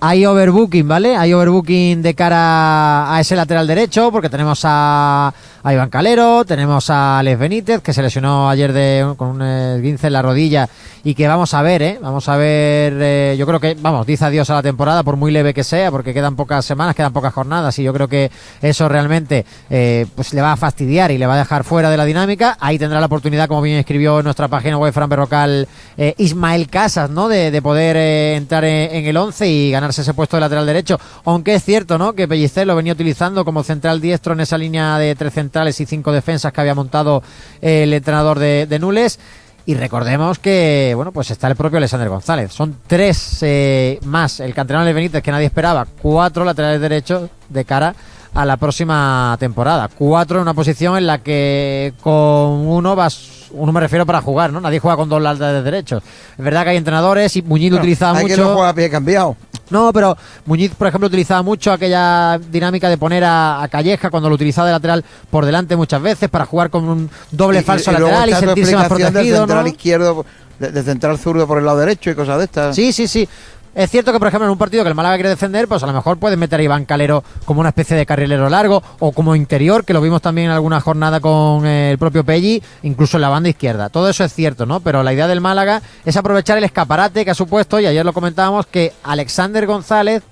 hay 0.00 0.24
overbooking, 0.24 0.88
¿vale? 0.88 1.14
Hay 1.14 1.34
overbooking 1.34 2.00
de 2.00 2.14
cara 2.14 3.14
a 3.14 3.20
ese 3.20 3.36
lateral 3.36 3.66
derecho, 3.66 4.10
porque 4.10 4.30
tenemos 4.30 4.62
a, 4.64 5.32
a 5.62 5.74
Iván 5.74 5.90
Calero, 5.90 6.46
tenemos 6.46 6.88
a 6.88 7.18
Alex 7.18 7.38
Benítez, 7.38 7.82
que 7.82 7.92
se 7.92 8.00
lesionó 8.00 8.48
ayer 8.48 8.72
de, 8.72 9.12
con 9.18 9.28
un 9.28 9.42
esguince 9.42 10.06
en 10.06 10.14
la 10.14 10.22
rodilla 10.22 10.70
y 11.02 11.14
que 11.14 11.26
vamos 11.26 11.54
a 11.54 11.62
ver, 11.62 11.82
¿eh? 11.82 11.98
Vamos 12.00 12.28
a 12.28 12.36
ver, 12.36 12.94
eh, 13.00 13.36
yo 13.38 13.46
creo 13.46 13.60
que, 13.60 13.76
vamos, 13.80 14.06
dice 14.06 14.24
adiós 14.24 14.50
a 14.50 14.54
la 14.54 14.62
temporada, 14.62 15.02
por 15.02 15.16
muy 15.16 15.30
leve 15.32 15.54
que 15.54 15.64
sea, 15.64 15.90
porque 15.90 16.12
quedan 16.12 16.36
pocas 16.36 16.64
semanas, 16.64 16.94
quedan 16.94 17.12
pocas 17.12 17.32
jornadas 17.32 17.78
y 17.78 17.82
yo 17.82 17.92
creo 17.92 18.08
que 18.08 18.30
eso 18.60 18.88
realmente 18.88 19.46
eh, 19.70 20.06
pues 20.14 20.34
le 20.34 20.42
va 20.42 20.52
a 20.52 20.56
fastidiar 20.56 21.10
y 21.10 21.18
le 21.18 21.26
va 21.26 21.34
a 21.34 21.38
dejar 21.38 21.64
fuera 21.64 21.90
de 21.90 21.96
la 21.96 22.04
dinámica. 22.04 22.56
Ahí 22.60 22.78
tendrá 22.78 23.00
la 23.00 23.06
oportunidad, 23.06 23.48
como 23.48 23.62
bien 23.62 23.78
escribió 23.78 24.18
en 24.18 24.24
nuestra 24.24 24.48
página 24.48 24.76
web 24.76 24.92
Fran 24.92 25.08
Berrocal, 25.08 25.68
eh, 25.96 26.14
Ismael 26.18 26.68
Casas, 26.68 27.10
¿no? 27.10 27.28
De, 27.28 27.50
de 27.50 27.62
poder 27.62 27.96
entrar 27.96 28.64
en, 28.64 28.94
en 28.94 29.06
el 29.06 29.16
11 29.16 29.48
y 29.48 29.70
ganarse 29.70 30.02
ese 30.02 30.14
puesto 30.14 30.36
de 30.36 30.42
lateral 30.42 30.66
derecho. 30.66 30.98
Aunque 31.24 31.54
es 31.54 31.64
cierto, 31.64 31.96
¿no? 31.96 32.12
Que 32.12 32.28
Pellicer 32.28 32.66
lo 32.66 32.76
venía 32.76 32.92
utilizando 32.92 33.44
como 33.44 33.62
central 33.62 34.00
diestro 34.00 34.34
en 34.34 34.40
esa 34.40 34.58
línea 34.58 34.98
de 34.98 35.14
tres 35.14 35.32
centrales 35.32 35.80
y 35.80 35.86
cinco 35.86 36.12
defensas 36.12 36.52
que 36.52 36.60
había 36.60 36.74
montado 36.74 37.22
el 37.60 37.92
entrenador 37.92 38.38
de, 38.38 38.66
de 38.66 38.78
Nules. 38.78 39.18
Y 39.66 39.74
recordemos 39.74 40.38
que, 40.38 40.92
bueno, 40.96 41.12
pues 41.12 41.30
está 41.30 41.46
el 41.48 41.56
propio 41.56 41.78
Alexander 41.78 42.08
González. 42.08 42.52
Son 42.52 42.76
tres 42.86 43.38
eh, 43.42 43.98
más 44.04 44.40
el 44.40 44.54
canterano 44.54 44.84
de 44.84 44.92
Benítez 44.92 45.22
que 45.22 45.30
nadie 45.30 45.46
esperaba. 45.46 45.86
Cuatro 46.00 46.44
laterales 46.44 46.80
derechos 46.80 47.30
de 47.48 47.64
cara 47.64 47.94
a 48.34 48.44
la 48.44 48.56
próxima 48.56 49.36
temporada. 49.38 49.88
Cuatro 49.88 50.38
en 50.38 50.42
una 50.42 50.54
posición 50.54 50.96
en 50.96 51.06
la 51.06 51.18
que 51.18 51.92
con 52.00 52.66
uno 52.66 52.96
vas 52.96 53.40
uno 53.52 53.72
me 53.72 53.80
refiero 53.80 54.06
para 54.06 54.20
jugar, 54.20 54.52
¿no? 54.52 54.60
Nadie 54.60 54.78
juega 54.78 54.96
con 54.96 55.08
dos 55.08 55.20
laterales 55.20 55.64
derechos. 55.64 56.02
Es 56.38 56.44
verdad 56.44 56.64
que 56.64 56.70
hay 56.70 56.76
entrenadores 56.76 57.34
y 57.36 57.42
Muñiz 57.42 57.72
lo 57.72 57.78
utilizaba 57.78 58.18
hay 58.18 58.24
mucho. 58.24 58.36
que 58.36 58.42
no 58.42 58.54
juega 58.54 58.68
a 58.68 58.74
pie 58.74 58.90
cambiado. 58.90 59.36
No, 59.70 59.92
pero 59.92 60.16
Muñiz, 60.46 60.72
por 60.74 60.88
ejemplo, 60.88 61.06
utilizaba 61.06 61.42
mucho 61.42 61.72
aquella 61.72 62.38
dinámica 62.38 62.88
de 62.88 62.98
poner 62.98 63.24
a, 63.24 63.62
a 63.62 63.68
Calleja 63.68 64.10
cuando 64.10 64.28
lo 64.28 64.34
utilizaba 64.34 64.66
de 64.68 64.72
lateral 64.74 65.04
por 65.30 65.46
delante 65.46 65.76
muchas 65.76 66.02
veces 66.02 66.28
para 66.28 66.44
jugar 66.46 66.70
con 66.70 66.84
un 66.88 67.10
doble 67.30 67.60
Y- 67.60 67.62
falso 67.62 67.90
y 67.90 67.94
lateral 67.94 68.28
y 68.30 68.32
tu 68.34 68.40
sentirse 68.40 68.76
más 68.76 68.88
protegido, 68.88 69.38
central 69.38 69.62
¿no? 69.64 69.68
izquierdo, 69.68 70.26
de, 70.58 70.70
de 70.72 70.82
central 70.82 71.18
zurdo 71.18 71.46
por 71.46 71.58
el 71.58 71.64
lado 71.64 71.78
derecho 71.78 72.10
y 72.10 72.14
cosas 72.14 72.38
de 72.38 72.44
estas. 72.44 72.76
Sí, 72.76 72.92
sí, 72.92 73.06
sí. 73.08 73.28
Es 73.72 73.88
cierto 73.88 74.12
que, 74.12 74.18
por 74.18 74.26
ejemplo, 74.26 74.46
en 74.46 74.52
un 74.52 74.58
partido 74.58 74.82
que 74.82 74.88
el 74.88 74.96
Málaga 74.96 75.14
quiere 75.14 75.28
defender, 75.28 75.68
pues 75.68 75.82
a 75.84 75.86
lo 75.86 75.92
mejor 75.92 76.18
puedes 76.18 76.36
meter 76.36 76.58
a 76.58 76.62
Iván 76.62 76.84
Calero 76.86 77.22
como 77.44 77.60
una 77.60 77.68
especie 77.68 77.96
de 77.96 78.04
carrilero 78.04 78.48
largo 78.48 78.82
o 78.98 79.12
como 79.12 79.36
interior, 79.36 79.84
que 79.84 79.92
lo 79.92 80.00
vimos 80.00 80.20
también 80.20 80.46
en 80.46 80.52
alguna 80.52 80.80
jornada 80.80 81.20
con 81.20 81.64
eh, 81.64 81.92
el 81.92 81.98
propio 81.98 82.24
Pelli, 82.24 82.60
incluso 82.82 83.16
en 83.16 83.20
la 83.20 83.28
banda 83.28 83.48
izquierda. 83.48 83.88
Todo 83.88 84.08
eso 84.08 84.24
es 84.24 84.34
cierto, 84.34 84.66
¿no? 84.66 84.80
Pero 84.80 85.04
la 85.04 85.12
idea 85.12 85.28
del 85.28 85.40
Málaga 85.40 85.82
es 86.04 86.16
aprovechar 86.16 86.58
el 86.58 86.64
escaparate 86.64 87.24
que 87.24 87.30
ha 87.30 87.34
supuesto, 87.34 87.78
y 87.78 87.86
ayer 87.86 88.04
lo 88.04 88.12
comentábamos, 88.12 88.66
que 88.66 88.92
Alexander 89.04 89.64
González 89.66 90.24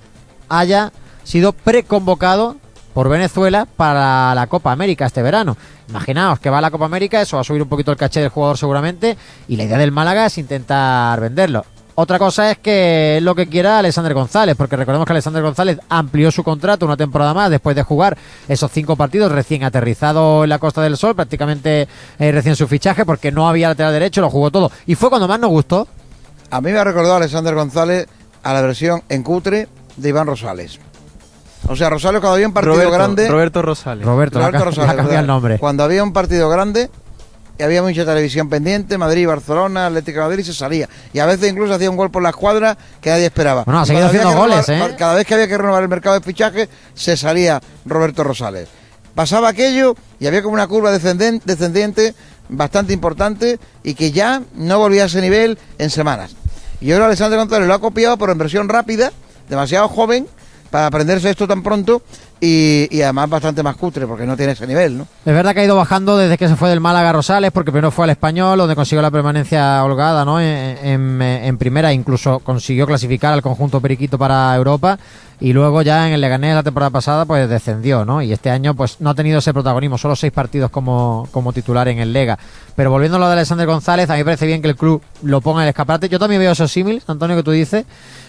haya 0.48 0.92
sido 1.22 1.52
preconvocado 1.52 2.56
por 2.92 3.08
Venezuela 3.08 3.68
para 3.76 4.34
la 4.34 4.48
Copa 4.48 4.72
América 4.72 5.06
este 5.06 5.22
verano. 5.22 5.56
Imaginaos 5.88 6.40
que 6.40 6.50
va 6.50 6.58
a 6.58 6.62
la 6.62 6.72
Copa 6.72 6.86
América, 6.86 7.22
eso 7.22 7.36
va 7.36 7.42
a 7.42 7.44
subir 7.44 7.62
un 7.62 7.68
poquito 7.68 7.92
el 7.92 7.96
caché 7.96 8.18
del 8.20 8.30
jugador 8.30 8.58
seguramente, 8.58 9.16
y 9.46 9.54
la 9.54 9.62
idea 9.62 9.78
del 9.78 9.92
Málaga 9.92 10.26
es 10.26 10.38
intentar 10.38 11.20
venderlo. 11.20 11.64
Otra 12.00 12.16
cosa 12.16 12.52
es 12.52 12.58
que 12.58 13.16
es 13.16 13.22
lo 13.24 13.34
que 13.34 13.48
quiera 13.48 13.80
Alexander 13.80 14.14
González, 14.14 14.54
porque 14.56 14.76
recordemos 14.76 15.04
que 15.04 15.14
Alexander 15.14 15.42
González 15.42 15.80
amplió 15.88 16.30
su 16.30 16.44
contrato 16.44 16.86
una 16.86 16.96
temporada 16.96 17.34
más 17.34 17.50
después 17.50 17.74
de 17.74 17.82
jugar 17.82 18.16
esos 18.46 18.70
cinco 18.70 18.94
partidos 18.94 19.32
recién 19.32 19.64
aterrizado 19.64 20.44
en 20.44 20.50
la 20.50 20.60
Costa 20.60 20.80
del 20.80 20.96
Sol, 20.96 21.16
prácticamente 21.16 21.88
eh, 22.20 22.30
recién 22.30 22.54
su 22.54 22.68
fichaje, 22.68 23.04
porque 23.04 23.32
no 23.32 23.48
había 23.48 23.66
lateral 23.66 23.92
derecho, 23.92 24.20
lo 24.20 24.30
jugó 24.30 24.52
todo. 24.52 24.70
Y 24.86 24.94
fue 24.94 25.08
cuando 25.10 25.26
más 25.26 25.40
nos 25.40 25.50
gustó. 25.50 25.88
A 26.52 26.60
mí 26.60 26.70
me 26.70 26.78
ha 26.78 26.84
recordado 26.84 27.16
Alexander 27.16 27.56
González 27.56 28.06
a 28.44 28.54
la 28.54 28.62
versión 28.62 29.02
en 29.08 29.24
cutre 29.24 29.66
de 29.96 30.08
Iván 30.08 30.28
Rosales. 30.28 30.78
O 31.66 31.74
sea, 31.74 31.90
Rosales 31.90 32.20
cuando 32.20 32.34
había 32.34 32.46
un 32.46 32.54
partido 32.54 32.74
Roberto, 32.74 32.94
grande... 32.94 33.28
Roberto 33.28 33.60
Rosales. 33.60 34.06
Roberto, 34.06 34.38
Roberto 34.38 34.64
Rosales, 34.66 35.26
nombre. 35.26 35.58
Cuando 35.58 35.82
había 35.82 36.04
un 36.04 36.12
partido 36.12 36.48
grande 36.48 36.90
y 37.58 37.62
había 37.62 37.82
mucha 37.82 38.04
televisión 38.04 38.48
pendiente, 38.48 38.96
Madrid, 38.96 39.26
Barcelona, 39.26 39.86
Atlético 39.86 40.20
de 40.20 40.26
Madrid, 40.28 40.44
se 40.44 40.54
salía. 40.54 40.88
Y 41.12 41.18
a 41.18 41.26
veces 41.26 41.50
incluso 41.50 41.74
hacía 41.74 41.90
un 41.90 41.96
gol 41.96 42.10
por 42.10 42.22
la 42.22 42.30
escuadra 42.30 42.78
que 43.00 43.10
nadie 43.10 43.26
esperaba. 43.26 43.64
Bueno, 43.64 43.80
ha 43.80 43.84
Y 43.84 43.86
seguido 43.86 44.06
haciendo 44.06 44.32
goles, 44.34 44.66
renovar- 44.68 44.90
¿eh? 44.92 44.96
Cada 44.98 45.14
vez 45.14 45.26
que 45.26 45.34
había 45.34 45.48
que 45.48 45.58
renovar 45.58 45.82
el 45.82 45.88
mercado 45.88 46.14
de 46.18 46.24
fichaje, 46.24 46.68
se 46.94 47.16
salía 47.16 47.60
Roberto 47.84 48.22
Rosales. 48.22 48.68
Pasaba 49.14 49.48
aquello 49.48 49.96
y 50.20 50.26
había 50.28 50.42
como 50.42 50.54
una 50.54 50.68
curva 50.68 50.92
descenden- 50.96 51.42
descendiente 51.44 52.14
bastante 52.48 52.92
importante 52.92 53.58
y 53.82 53.94
que 53.94 54.12
ya 54.12 54.42
no 54.54 54.78
volvía 54.78 55.02
a 55.02 55.06
ese 55.06 55.20
nivel 55.20 55.58
en 55.78 55.90
semanas. 55.90 56.36
Y 56.80 56.92
ahora 56.92 57.06
Alexander 57.06 57.38
González 57.38 57.66
lo 57.66 57.74
ha 57.74 57.80
copiado, 57.80 58.16
pero 58.16 58.30
en 58.32 58.38
versión 58.38 58.68
rápida, 58.68 59.10
demasiado 59.48 59.88
joven 59.88 60.28
para 60.70 60.86
aprenderse 60.86 61.28
esto 61.30 61.48
tan 61.48 61.62
pronto 61.62 62.02
y, 62.40 63.02
además 63.02 63.30
bastante 63.30 63.62
más 63.62 63.76
cutre 63.76 64.06
porque 64.06 64.26
no 64.26 64.36
tiene 64.36 64.52
ese 64.52 64.66
nivel, 64.66 64.98
¿no? 64.98 65.06
Es 65.24 65.34
verdad 65.34 65.54
que 65.54 65.60
ha 65.60 65.64
ido 65.64 65.76
bajando 65.76 66.16
desde 66.16 66.38
que 66.38 66.48
se 66.48 66.56
fue 66.56 66.68
del 66.68 66.80
Málaga 66.80 67.12
Rosales, 67.12 67.50
porque 67.52 67.72
primero 67.72 67.90
fue 67.90 68.04
al 68.04 68.10
Español, 68.10 68.58
donde 68.58 68.74
consiguió 68.74 69.02
la 69.02 69.10
permanencia 69.10 69.84
holgada 69.84 70.24
¿no? 70.24 70.40
en 70.40 71.58
primera, 71.58 71.92
incluso 71.92 72.38
consiguió 72.40 72.86
clasificar 72.86 73.32
al 73.32 73.42
conjunto 73.42 73.80
Periquito 73.80 74.18
para 74.18 74.54
Europa, 74.54 74.98
y 75.40 75.52
luego 75.52 75.82
ya 75.82 76.08
en 76.08 76.14
el 76.14 76.20
Leganés 76.20 76.54
la 76.54 76.62
temporada 76.62 76.90
pasada 76.90 77.24
pues 77.24 77.48
descendió, 77.48 78.04
¿no? 78.04 78.20
Y 78.22 78.32
este 78.32 78.50
año 78.50 78.74
pues 78.74 79.00
no 79.00 79.10
ha 79.10 79.14
tenido 79.14 79.38
ese 79.38 79.52
protagonismo, 79.52 79.96
solo 79.96 80.16
seis 80.16 80.32
partidos 80.32 80.70
como, 80.70 81.28
como 81.30 81.52
titular 81.52 81.86
en 81.88 81.98
el 82.00 82.12
Lega. 82.12 82.38
Pero 82.74 82.90
volviendo 82.90 83.18
a 83.18 83.20
lo 83.20 83.26
de 83.26 83.34
Alexander 83.34 83.66
González, 83.66 84.10
a 84.10 84.14
mí 84.14 84.18
me 84.18 84.24
parece 84.24 84.46
bien 84.46 84.60
que 84.60 84.68
el 84.68 84.76
club 84.76 85.00
lo 85.22 85.40
ponga 85.40 85.60
en 85.60 85.64
el 85.64 85.68
escaparate. 85.70 86.08
Yo 86.08 86.18
también 86.18 86.40
veo 86.40 86.52
esos 86.52 86.70
símiles, 86.72 87.04
Antonio, 87.08 87.36
que 87.36 87.42
tú 87.42 87.52
dices, 87.52 87.84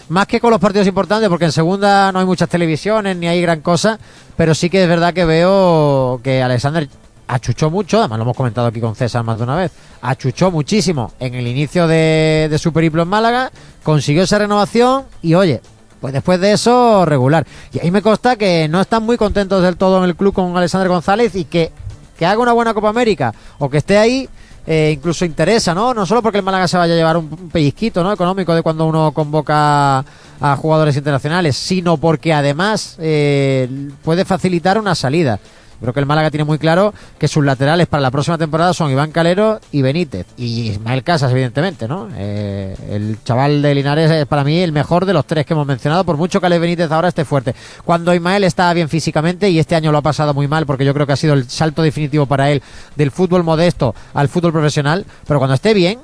más 0.08 0.26
que 0.26 0.40
con 0.40 0.50
los 0.50 0.60
partidos 0.60 0.86
importantes, 0.86 1.28
porque 1.28 1.46
en 1.46 1.52
segunda 1.52 2.12
no 2.12 2.20
hay 2.20 2.26
muchas 2.26 2.48
televisiones 2.48 3.16
ni 3.16 3.26
hay 3.26 3.40
gran 3.42 3.60
cosa, 3.60 3.98
pero 4.36 4.54
sí 4.54 4.70
que 4.70 4.82
es 4.82 4.88
verdad 4.88 5.14
que 5.14 5.24
veo 5.24 6.20
que 6.22 6.42
Alexander 6.42 6.88
achuchó 7.28 7.70
mucho, 7.70 7.98
además 7.98 8.18
lo 8.18 8.24
hemos 8.24 8.36
comentado 8.36 8.66
aquí 8.66 8.80
con 8.80 8.96
César 8.96 9.22
más 9.22 9.38
de 9.38 9.44
una 9.44 9.56
vez, 9.56 9.72
achuchó 10.02 10.50
muchísimo 10.50 11.12
en 11.20 11.34
el 11.34 11.46
inicio 11.46 11.86
de, 11.86 12.48
de 12.50 12.58
su 12.58 12.72
periplo 12.72 13.02
en 13.02 13.08
Málaga, 13.08 13.52
consiguió 13.82 14.22
esa 14.22 14.38
renovación 14.38 15.04
y 15.22 15.34
oye, 15.34 15.60
pues 16.00 16.12
después 16.12 16.40
de 16.40 16.52
eso 16.52 17.04
regular. 17.04 17.46
Y 17.72 17.80
ahí 17.80 17.90
me 17.90 18.02
consta 18.02 18.36
que 18.36 18.68
no 18.68 18.80
están 18.80 19.04
muy 19.04 19.16
contentos 19.16 19.62
del 19.62 19.76
todo 19.76 19.98
en 19.98 20.04
el 20.04 20.16
club 20.16 20.32
con 20.32 20.56
Alexander 20.56 20.88
González 20.88 21.36
y 21.36 21.44
que, 21.44 21.72
que 22.18 22.26
haga 22.26 22.40
una 22.40 22.52
buena 22.52 22.74
Copa 22.74 22.88
América 22.88 23.34
o 23.58 23.68
que 23.68 23.78
esté 23.78 23.98
ahí 23.98 24.28
eh, 24.66 24.92
incluso 24.94 25.24
interesa, 25.24 25.74
¿no? 25.74 25.94
No 25.94 26.06
solo 26.06 26.22
porque 26.22 26.38
el 26.38 26.44
Málaga 26.44 26.68
se 26.68 26.76
vaya 26.76 26.94
a 26.94 26.96
llevar 26.96 27.16
un, 27.16 27.50
pellizquito, 27.50 28.02
¿no? 28.02 28.12
Económico 28.12 28.54
de 28.54 28.62
cuando 28.62 28.86
uno 28.86 29.12
convoca 29.12 30.04
a 30.40 30.56
jugadores 30.56 30.96
internacionales, 30.96 31.56
sino 31.56 31.96
porque 31.96 32.32
además 32.32 32.96
eh, 32.98 33.68
puede 34.02 34.24
facilitar 34.24 34.78
una 34.78 34.94
salida. 34.94 35.38
Creo 35.80 35.92
que 35.92 36.00
el 36.00 36.06
Málaga 36.06 36.30
tiene 36.30 36.44
muy 36.44 36.58
claro 36.58 36.92
que 37.18 37.28
sus 37.28 37.44
laterales 37.44 37.86
para 37.86 38.00
la 38.02 38.10
próxima 38.10 38.38
temporada 38.38 38.74
son 38.74 38.90
Iván 38.90 39.12
Calero 39.12 39.60
y 39.72 39.82
Benítez. 39.82 40.26
Y 40.36 40.70
Ismael 40.70 41.02
Casas, 41.02 41.32
evidentemente, 41.32 41.88
¿no? 41.88 42.08
Eh, 42.16 42.76
el 42.90 43.18
chaval 43.24 43.62
de 43.62 43.74
Linares 43.74 44.10
es 44.10 44.26
para 44.26 44.44
mí 44.44 44.58
el 44.58 44.72
mejor 44.72 45.06
de 45.06 45.12
los 45.12 45.24
tres 45.24 45.46
que 45.46 45.54
hemos 45.54 45.66
mencionado, 45.66 46.04
por 46.04 46.16
mucho 46.16 46.40
que 46.40 46.46
Ale 46.46 46.58
Benítez 46.58 46.90
ahora 46.90 47.08
esté 47.08 47.24
fuerte. 47.24 47.54
Cuando 47.84 48.14
Ismael 48.14 48.44
está 48.44 48.72
bien 48.74 48.88
físicamente, 48.88 49.48
y 49.50 49.58
este 49.58 49.74
año 49.74 49.92
lo 49.92 49.98
ha 49.98 50.02
pasado 50.02 50.34
muy 50.34 50.48
mal, 50.48 50.66
porque 50.66 50.84
yo 50.84 50.94
creo 50.94 51.06
que 51.06 51.12
ha 51.12 51.16
sido 51.16 51.34
el 51.34 51.48
salto 51.48 51.82
definitivo 51.82 52.26
para 52.26 52.50
él 52.50 52.62
del 52.96 53.10
fútbol 53.10 53.44
modesto 53.44 53.94
al 54.14 54.28
fútbol 54.28 54.52
profesional, 54.52 55.06
pero 55.26 55.38
cuando 55.38 55.54
esté 55.54 55.74
bien, 55.74 55.98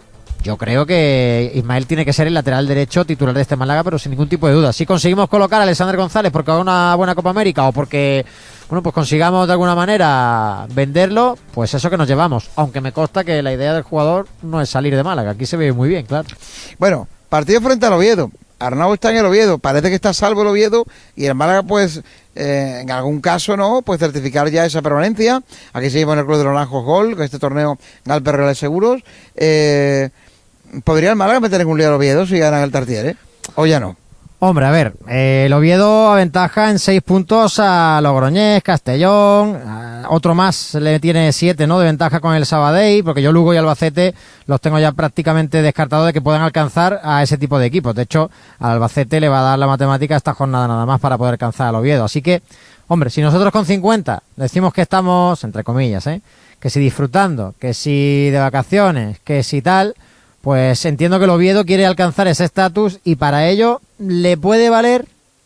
yo 0.46 0.56
creo 0.56 0.86
que 0.86 1.50
Ismael 1.56 1.88
tiene 1.88 2.04
que 2.04 2.12
ser 2.12 2.28
el 2.28 2.34
lateral 2.34 2.68
derecho 2.68 3.04
titular 3.04 3.34
de 3.34 3.42
este 3.42 3.56
Málaga, 3.56 3.82
pero 3.82 3.98
sin 3.98 4.10
ningún 4.10 4.28
tipo 4.28 4.46
de 4.46 4.54
duda. 4.54 4.72
Si 4.72 4.86
conseguimos 4.86 5.28
colocar 5.28 5.58
a 5.60 5.64
Alexander 5.64 5.96
González 5.96 6.30
porque 6.30 6.52
haga 6.52 6.60
una 6.60 6.94
buena 6.94 7.16
Copa 7.16 7.30
América 7.30 7.66
o 7.66 7.72
porque, 7.72 8.24
bueno, 8.68 8.80
pues 8.80 8.94
consigamos 8.94 9.48
de 9.48 9.54
alguna 9.54 9.74
manera 9.74 10.68
venderlo, 10.72 11.36
pues 11.52 11.74
eso 11.74 11.90
que 11.90 11.96
nos 11.96 12.06
llevamos. 12.06 12.48
Aunque 12.54 12.80
me 12.80 12.92
consta 12.92 13.24
que 13.24 13.42
la 13.42 13.52
idea 13.52 13.74
del 13.74 13.82
jugador 13.82 14.28
no 14.42 14.60
es 14.60 14.70
salir 14.70 14.94
de 14.94 15.02
Málaga. 15.02 15.32
Aquí 15.32 15.46
se 15.46 15.56
ve 15.56 15.72
muy 15.72 15.88
bien, 15.88 16.06
claro. 16.06 16.28
Bueno, 16.78 17.08
partido 17.28 17.60
frente 17.60 17.86
al 17.86 17.94
Oviedo. 17.94 18.30
Arnau 18.60 18.94
está 18.94 19.10
en 19.10 19.16
el 19.16 19.26
Oviedo, 19.26 19.58
parece 19.58 19.88
que 19.88 19.96
está 19.96 20.14
salvo 20.14 20.42
el 20.42 20.48
Oviedo 20.48 20.84
y 21.16 21.26
el 21.26 21.34
Málaga, 21.34 21.64
pues, 21.64 22.02
eh, 22.36 22.78
en 22.82 22.90
algún 22.90 23.20
caso, 23.20 23.56
¿no? 23.56 23.82
Pues 23.82 23.98
certificar 23.98 24.48
ya 24.48 24.64
esa 24.64 24.80
permanencia. 24.80 25.42
Aquí 25.72 25.90
seguimos 25.90 26.12
en 26.14 26.20
el 26.20 26.24
Club 26.24 26.38
de 26.38 26.44
los 26.44 26.52
Naranjos 26.54 26.84
Gol, 26.84 27.16
con 27.16 27.24
este 27.24 27.40
torneo 27.40 27.78
Galper 28.04 28.36
Reales 28.36 28.58
Seguros. 28.58 29.02
Eh, 29.34 30.08
¿Podría 30.84 31.10
el 31.10 31.16
Málaga 31.16 31.40
meter 31.40 31.60
en 31.60 31.68
un 31.68 31.78
lío 31.78 31.88
al 31.88 31.94
Oviedo 31.94 32.26
si 32.26 32.38
ganan 32.38 32.62
el 32.62 32.70
Tartier, 32.72 33.06
eh? 33.06 33.16
¿O 33.54 33.66
ya 33.66 33.80
no? 33.80 33.96
Hombre, 34.38 34.66
a 34.66 34.70
ver, 34.70 34.92
eh, 35.08 35.44
el 35.46 35.52
Oviedo 35.54 36.12
aventaja 36.12 36.70
en 36.70 36.78
seis 36.78 37.00
puntos 37.00 37.58
a 37.58 37.98
Logroñés, 38.02 38.62
Castellón, 38.62 39.56
a- 39.56 40.06
otro 40.10 40.34
más 40.34 40.74
le 40.74 41.00
tiene 41.00 41.32
siete, 41.32 41.66
¿no? 41.66 41.78
De 41.78 41.86
ventaja 41.86 42.20
con 42.20 42.34
el 42.34 42.44
Sabadell, 42.44 43.02
porque 43.02 43.22
yo 43.22 43.32
Lugo 43.32 43.54
y 43.54 43.56
Albacete 43.56 44.14
los 44.46 44.60
tengo 44.60 44.78
ya 44.78 44.92
prácticamente 44.92 45.62
descartados 45.62 46.06
de 46.06 46.12
que 46.12 46.20
puedan 46.20 46.42
alcanzar 46.42 47.00
a 47.02 47.22
ese 47.22 47.38
tipo 47.38 47.58
de 47.58 47.66
equipos. 47.66 47.94
De 47.94 48.02
hecho, 48.02 48.30
al 48.58 48.72
Albacete 48.72 49.20
le 49.20 49.28
va 49.30 49.40
a 49.40 49.42
dar 49.42 49.58
la 49.58 49.66
matemática 49.66 50.16
esta 50.16 50.34
jornada 50.34 50.68
nada 50.68 50.84
más 50.84 51.00
para 51.00 51.16
poder 51.16 51.32
alcanzar 51.32 51.68
al 51.68 51.76
Oviedo. 51.76 52.04
Así 52.04 52.20
que, 52.20 52.42
hombre, 52.88 53.08
si 53.08 53.22
nosotros 53.22 53.50
con 53.50 53.64
50 53.64 54.22
decimos 54.36 54.74
que 54.74 54.82
estamos, 54.82 55.42
entre 55.44 55.64
comillas, 55.64 56.06
¿eh? 56.08 56.20
Que 56.60 56.68
si 56.68 56.78
disfrutando, 56.78 57.54
que 57.58 57.72
si 57.72 58.28
de 58.30 58.38
vacaciones, 58.38 59.18
que 59.24 59.42
si 59.42 59.62
tal, 59.62 59.94
pues 60.46 60.84
entiendo 60.84 61.18
que 61.18 61.24
el 61.24 61.30
Oviedo 61.32 61.64
quiere 61.64 61.86
alcanzar 61.86 62.28
ese 62.28 62.44
estatus 62.44 63.00
y 63.02 63.16
para 63.16 63.48
ello 63.48 63.80
le 63.98 64.36
puede 64.36 64.70
valer 64.70 65.04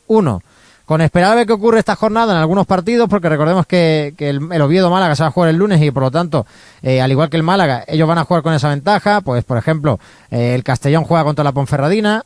uno. 0.08 0.42
Con 0.84 1.00
esperar 1.00 1.32
a 1.32 1.34
ver 1.36 1.46
qué 1.46 1.54
ocurre 1.54 1.78
esta 1.78 1.96
jornada 1.96 2.34
en 2.34 2.38
algunos 2.38 2.66
partidos, 2.66 3.08
porque 3.08 3.30
recordemos 3.30 3.64
que, 3.64 4.12
el, 4.18 4.60
Oviedo 4.60 4.90
Málaga 4.90 5.16
se 5.16 5.22
va 5.22 5.28
a 5.28 5.32
jugar 5.32 5.48
el 5.48 5.56
lunes 5.56 5.80
y 5.80 5.90
por 5.90 6.02
lo 6.02 6.10
tanto, 6.10 6.44
eh, 6.82 7.00
al 7.00 7.10
igual 7.10 7.30
que 7.30 7.38
el 7.38 7.42
Málaga, 7.42 7.82
ellos 7.88 8.06
van 8.06 8.18
a 8.18 8.24
jugar 8.24 8.42
con 8.42 8.52
esa 8.52 8.68
ventaja. 8.68 9.22
Pues, 9.22 9.42
por 9.42 9.56
ejemplo, 9.56 9.98
eh, 10.30 10.54
el 10.54 10.62
Castellón 10.64 11.04
juega 11.04 11.24
contra 11.24 11.44
la 11.44 11.52
Ponferradina. 11.52 12.22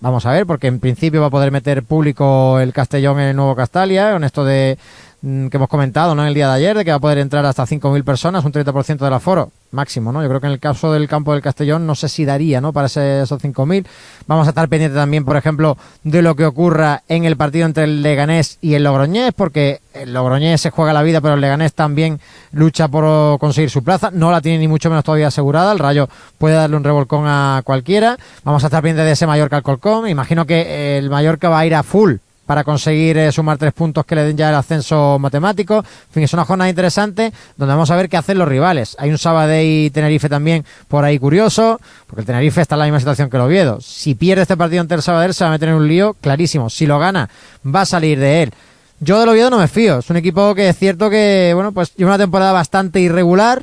Vamos 0.00 0.26
a 0.26 0.32
ver, 0.32 0.44
porque 0.44 0.66
en 0.66 0.80
principio 0.80 1.22
va 1.22 1.28
a 1.28 1.30
poder 1.30 1.50
meter 1.50 1.82
público 1.82 2.60
el 2.60 2.74
Castellón 2.74 3.20
en 3.20 3.28
el 3.28 3.36
nuevo 3.36 3.56
Castalia, 3.56 4.12
con 4.12 4.24
esto 4.24 4.44
de 4.44 4.76
que 5.22 5.56
hemos 5.56 5.68
comentado 5.68 6.16
¿no? 6.16 6.22
en 6.22 6.28
el 6.28 6.34
día 6.34 6.48
de 6.48 6.54
ayer, 6.54 6.76
de 6.76 6.84
que 6.84 6.90
va 6.90 6.96
a 6.96 7.00
poder 7.00 7.18
entrar 7.18 7.46
hasta 7.46 7.64
5.000 7.64 8.02
personas, 8.02 8.44
un 8.44 8.50
30% 8.52 8.98
del 8.98 9.12
aforo 9.12 9.52
máximo, 9.70 10.10
¿no? 10.12 10.20
Yo 10.20 10.28
creo 10.28 10.40
que 10.40 10.48
en 10.48 10.52
el 10.54 10.58
caso 10.58 10.92
del 10.92 11.06
campo 11.08 11.32
del 11.32 11.40
Castellón 11.42 11.86
no 11.86 11.94
sé 11.94 12.08
si 12.08 12.24
daría, 12.24 12.60
¿no? 12.60 12.72
Para 12.72 12.88
ese- 12.88 13.22
esos 13.22 13.40
5.000. 13.40 13.86
Vamos 14.26 14.46
a 14.48 14.50
estar 14.50 14.68
pendientes 14.68 14.96
también, 14.98 15.24
por 15.24 15.36
ejemplo, 15.36 15.78
de 16.02 16.22
lo 16.22 16.34
que 16.34 16.44
ocurra 16.44 17.02
en 17.08 17.24
el 17.24 17.36
partido 17.36 17.66
entre 17.66 17.84
el 17.84 18.02
Leganés 18.02 18.58
y 18.60 18.74
el 18.74 18.82
Logroñés, 18.82 19.32
porque 19.32 19.80
el 19.94 20.12
Logroñés 20.12 20.60
se 20.60 20.70
juega 20.70 20.92
la 20.92 21.02
vida, 21.02 21.20
pero 21.20 21.34
el 21.34 21.40
Leganés 21.40 21.72
también 21.72 22.18
lucha 22.50 22.88
por 22.88 23.38
conseguir 23.38 23.70
su 23.70 23.84
plaza. 23.84 24.10
No 24.12 24.32
la 24.32 24.40
tiene 24.40 24.58
ni 24.58 24.66
mucho 24.68 24.90
menos 24.90 25.04
todavía 25.04 25.28
asegurada. 25.28 25.72
El 25.72 25.78
Rayo 25.78 26.08
puede 26.36 26.56
darle 26.56 26.76
un 26.76 26.84
revolcón 26.84 27.24
a 27.28 27.62
cualquiera. 27.64 28.18
Vamos 28.42 28.64
a 28.64 28.66
estar 28.66 28.82
pendientes 28.82 29.06
de 29.06 29.12
ese 29.12 29.26
Mallorca 29.28 29.56
Alcorcón. 29.56 30.08
Imagino 30.08 30.46
que 30.46 30.98
el 30.98 31.08
Mallorca 31.10 31.48
va 31.48 31.60
a 31.60 31.66
ir 31.66 31.74
a 31.76 31.84
full 31.84 32.16
para 32.52 32.64
conseguir 32.64 33.16
eh, 33.16 33.32
sumar 33.32 33.56
tres 33.56 33.72
puntos 33.72 34.04
que 34.04 34.14
le 34.14 34.24
den 34.24 34.36
ya 34.36 34.50
el 34.50 34.54
ascenso 34.54 35.18
matemático. 35.18 35.78
En 35.78 36.12
fin, 36.12 36.22
es 36.22 36.34
una 36.34 36.44
jornada 36.44 36.68
interesante 36.68 37.32
donde 37.56 37.72
vamos 37.72 37.90
a 37.90 37.96
ver 37.96 38.10
qué 38.10 38.18
hacen 38.18 38.36
los 38.36 38.46
rivales. 38.46 38.94
Hay 38.98 39.08
un 39.08 39.16
Sabadell 39.16 39.66
y 39.66 39.88
Tenerife 39.88 40.28
también 40.28 40.62
por 40.86 41.02
ahí 41.02 41.18
curioso, 41.18 41.80
porque 42.06 42.20
el 42.20 42.26
Tenerife 42.26 42.60
está 42.60 42.74
en 42.74 42.80
la 42.80 42.84
misma 42.84 42.98
situación 42.98 43.30
que 43.30 43.38
el 43.38 43.44
Oviedo. 43.44 43.80
Si 43.80 44.14
pierde 44.14 44.42
este 44.42 44.58
partido 44.58 44.82
ante 44.82 44.94
el 44.94 45.00
Sabadell 45.00 45.32
se 45.32 45.44
va 45.44 45.48
a 45.48 45.52
meter 45.54 45.70
en 45.70 45.76
un 45.76 45.88
lío 45.88 46.12
clarísimo. 46.20 46.68
Si 46.68 46.84
lo 46.84 46.98
gana, 46.98 47.30
va 47.64 47.80
a 47.80 47.86
salir 47.86 48.18
de 48.18 48.42
él. 48.42 48.52
Yo 49.00 49.18
del 49.18 49.30
Oviedo 49.30 49.48
no 49.48 49.56
me 49.56 49.66
fío. 49.66 50.00
Es 50.00 50.10
un 50.10 50.18
equipo 50.18 50.54
que 50.54 50.68
es 50.68 50.76
cierto 50.76 51.08
que, 51.08 51.52
bueno, 51.54 51.72
pues 51.72 51.94
lleva 51.96 52.10
una 52.10 52.18
temporada 52.18 52.52
bastante 52.52 53.00
irregular, 53.00 53.62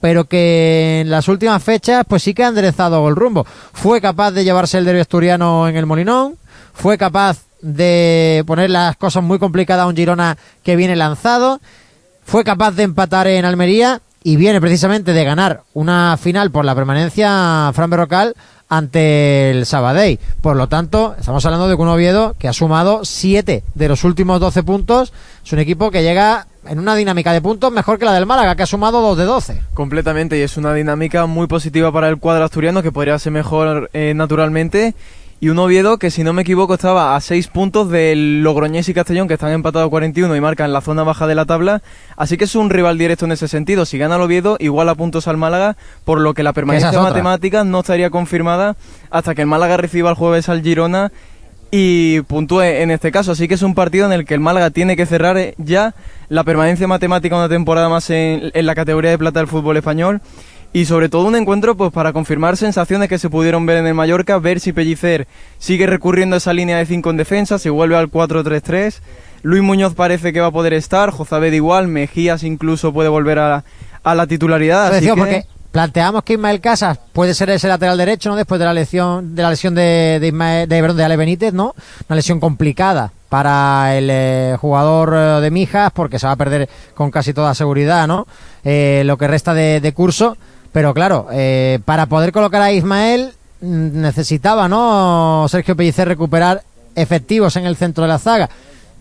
pero 0.00 0.24
que 0.24 1.00
en 1.02 1.10
las 1.10 1.28
últimas 1.28 1.62
fechas 1.62 2.06
pues 2.08 2.22
sí 2.22 2.32
que 2.32 2.44
ha 2.44 2.48
enderezado 2.48 3.06
el 3.10 3.14
rumbo. 3.14 3.44
Fue 3.74 4.00
capaz 4.00 4.30
de 4.30 4.42
llevarse 4.42 4.78
el 4.78 4.86
derbi 4.86 5.00
asturiano 5.00 5.68
en 5.68 5.76
el 5.76 5.84
Molinón, 5.84 6.38
fue 6.72 6.96
capaz 6.96 7.51
de 7.62 8.44
poner 8.46 8.70
las 8.70 8.96
cosas 8.96 9.22
muy 9.22 9.38
complicadas 9.38 9.84
a 9.84 9.88
un 9.88 9.96
Girona 9.96 10.36
que 10.62 10.76
viene 10.76 10.96
lanzado, 10.96 11.60
fue 12.24 12.44
capaz 12.44 12.72
de 12.72 12.82
empatar 12.82 13.26
en 13.26 13.44
Almería 13.44 14.02
y 14.24 14.36
viene 14.36 14.60
precisamente 14.60 15.12
de 15.12 15.24
ganar 15.24 15.62
una 15.74 16.16
final 16.16 16.50
por 16.50 16.64
la 16.64 16.74
permanencia 16.74 17.70
Fran 17.74 17.90
Berrocal 17.90 18.34
ante 18.68 19.50
el 19.50 19.66
Sabadell. 19.66 20.18
Por 20.40 20.56
lo 20.56 20.68
tanto, 20.68 21.14
estamos 21.18 21.44
hablando 21.44 21.68
de 21.68 21.74
un 21.74 21.88
Oviedo 21.88 22.34
que 22.38 22.48
ha 22.48 22.52
sumado 22.52 23.04
7 23.04 23.64
de 23.74 23.88
los 23.88 24.04
últimos 24.04 24.40
12 24.40 24.62
puntos. 24.62 25.12
Es 25.44 25.52
un 25.52 25.58
equipo 25.58 25.90
que 25.90 26.02
llega 26.02 26.46
en 26.66 26.78
una 26.78 26.94
dinámica 26.94 27.32
de 27.32 27.42
puntos 27.42 27.70
mejor 27.70 27.98
que 27.98 28.04
la 28.04 28.14
del 28.14 28.24
Málaga, 28.24 28.56
que 28.56 28.62
ha 28.62 28.66
sumado 28.66 29.02
2 29.02 29.18
de 29.18 29.24
12. 29.24 29.62
Completamente, 29.74 30.38
y 30.38 30.40
es 30.40 30.56
una 30.56 30.72
dinámica 30.72 31.26
muy 31.26 31.48
positiva 31.48 31.92
para 31.92 32.08
el 32.08 32.18
cuadro 32.18 32.44
asturiano, 32.44 32.82
que 32.82 32.92
podría 32.92 33.18
ser 33.18 33.32
mejor 33.32 33.90
eh, 33.92 34.14
naturalmente. 34.14 34.94
Y 35.42 35.48
un 35.48 35.58
Oviedo 35.58 35.98
que, 35.98 36.12
si 36.12 36.22
no 36.22 36.32
me 36.32 36.42
equivoco, 36.42 36.74
estaba 36.74 37.16
a 37.16 37.20
6 37.20 37.48
puntos 37.48 37.90
del 37.90 38.44
Logroñés 38.44 38.88
y 38.88 38.94
Castellón, 38.94 39.26
que 39.26 39.34
están 39.34 39.50
empatados 39.50 39.90
41 39.90 40.36
y 40.36 40.40
marcan 40.40 40.72
la 40.72 40.80
zona 40.80 41.02
baja 41.02 41.26
de 41.26 41.34
la 41.34 41.46
tabla. 41.46 41.82
Así 42.16 42.36
que 42.36 42.44
es 42.44 42.54
un 42.54 42.70
rival 42.70 42.96
directo 42.96 43.24
en 43.24 43.32
ese 43.32 43.48
sentido. 43.48 43.84
Si 43.84 43.98
gana 43.98 44.14
el 44.14 44.22
Oviedo, 44.22 44.56
igual 44.60 44.88
a 44.88 44.94
puntos 44.94 45.26
al 45.26 45.38
Málaga, 45.38 45.76
por 46.04 46.20
lo 46.20 46.32
que 46.32 46.44
la 46.44 46.52
permanencia 46.52 46.92
matemática 46.92 47.64
no 47.64 47.80
estaría 47.80 48.08
confirmada 48.10 48.76
hasta 49.10 49.34
que 49.34 49.40
el 49.40 49.48
Málaga 49.48 49.76
reciba 49.76 50.10
el 50.10 50.14
jueves 50.14 50.48
al 50.48 50.62
Girona 50.62 51.10
y 51.72 52.20
puntúe 52.20 52.60
en 52.60 52.92
este 52.92 53.10
caso. 53.10 53.32
Así 53.32 53.48
que 53.48 53.54
es 53.54 53.62
un 53.62 53.74
partido 53.74 54.06
en 54.06 54.12
el 54.12 54.24
que 54.24 54.34
el 54.34 54.40
Málaga 54.40 54.70
tiene 54.70 54.94
que 54.94 55.06
cerrar 55.06 55.36
eh, 55.38 55.54
ya 55.58 55.96
la 56.28 56.44
permanencia 56.44 56.86
matemática 56.86 57.34
una 57.34 57.48
temporada 57.48 57.88
más 57.88 58.10
en, 58.10 58.52
en 58.54 58.64
la 58.64 58.76
categoría 58.76 59.10
de 59.10 59.18
plata 59.18 59.40
del 59.40 59.48
fútbol 59.48 59.76
español 59.76 60.20
y 60.72 60.86
sobre 60.86 61.08
todo 61.08 61.26
un 61.26 61.36
encuentro 61.36 61.76
pues 61.76 61.92
para 61.92 62.12
confirmar 62.12 62.56
sensaciones 62.56 63.08
que 63.08 63.18
se 63.18 63.28
pudieron 63.28 63.66
ver 63.66 63.78
en 63.78 63.86
el 63.86 63.94
Mallorca, 63.94 64.38
ver 64.38 64.60
si 64.60 64.72
Pellicer 64.72 65.26
sigue 65.58 65.86
recurriendo 65.86 66.34
a 66.34 66.38
esa 66.38 66.52
línea 66.52 66.78
de 66.78 66.86
5 66.86 67.10
en 67.10 67.16
defensa, 67.16 67.58
si 67.58 67.68
vuelve 67.68 67.96
al 67.96 68.10
4-3-3. 68.10 69.00
Luis 69.42 69.62
Muñoz 69.62 69.94
parece 69.94 70.32
que 70.32 70.40
va 70.40 70.46
a 70.46 70.52
poder 70.52 70.72
estar, 70.72 71.10
Jozabed 71.10 71.52
igual, 71.52 71.88
Mejías 71.88 72.42
incluso 72.42 72.92
puede 72.92 73.08
volver 73.08 73.38
a, 73.38 73.64
a 74.02 74.14
la 74.14 74.26
titularidad. 74.26 74.94
Así 74.94 75.06
que... 75.06 75.14
porque 75.14 75.46
planteamos 75.72 76.22
que 76.22 76.34
Ismael 76.34 76.60
Casas 76.60 76.98
puede 77.12 77.34
ser 77.34 77.50
ese 77.50 77.68
lateral 77.68 77.98
derecho, 77.98 78.30
¿no? 78.30 78.36
Después 78.36 78.58
de 78.58 78.64
la 78.64 78.72
lesión 78.72 79.34
de 79.34 79.42
la 79.42 79.50
lesión 79.50 79.74
de 79.74 80.18
de, 80.20 80.28
Ismael, 80.28 80.68
de, 80.68 80.80
de 80.80 81.04
Ale 81.04 81.16
Benítez, 81.16 81.52
¿no? 81.52 81.74
Una 82.08 82.16
lesión 82.16 82.40
complicada 82.40 83.12
para 83.28 83.96
el 83.96 84.08
eh, 84.10 84.56
jugador 84.60 85.14
eh, 85.14 85.40
de 85.40 85.50
Mijas 85.50 85.90
porque 85.92 86.18
se 86.18 86.26
va 86.26 86.32
a 86.32 86.36
perder 86.36 86.68
con 86.94 87.10
casi 87.10 87.34
toda 87.34 87.54
seguridad, 87.54 88.06
¿no? 88.06 88.26
Eh, 88.64 89.02
lo 89.06 89.16
que 89.18 89.26
resta 89.26 89.54
de, 89.54 89.80
de 89.80 89.92
curso 89.92 90.36
pero 90.72 90.94
claro, 90.94 91.28
eh, 91.30 91.78
para 91.84 92.06
poder 92.06 92.32
colocar 92.32 92.62
a 92.62 92.72
Ismael 92.72 93.32
mm, 93.60 94.00
necesitaba, 94.00 94.68
¿no? 94.68 95.46
Sergio 95.48 95.76
Pellicer 95.76 96.08
recuperar 96.08 96.62
efectivos 96.94 97.56
en 97.56 97.66
el 97.66 97.76
centro 97.76 98.02
de 98.04 98.08
la 98.08 98.18
zaga. 98.18 98.48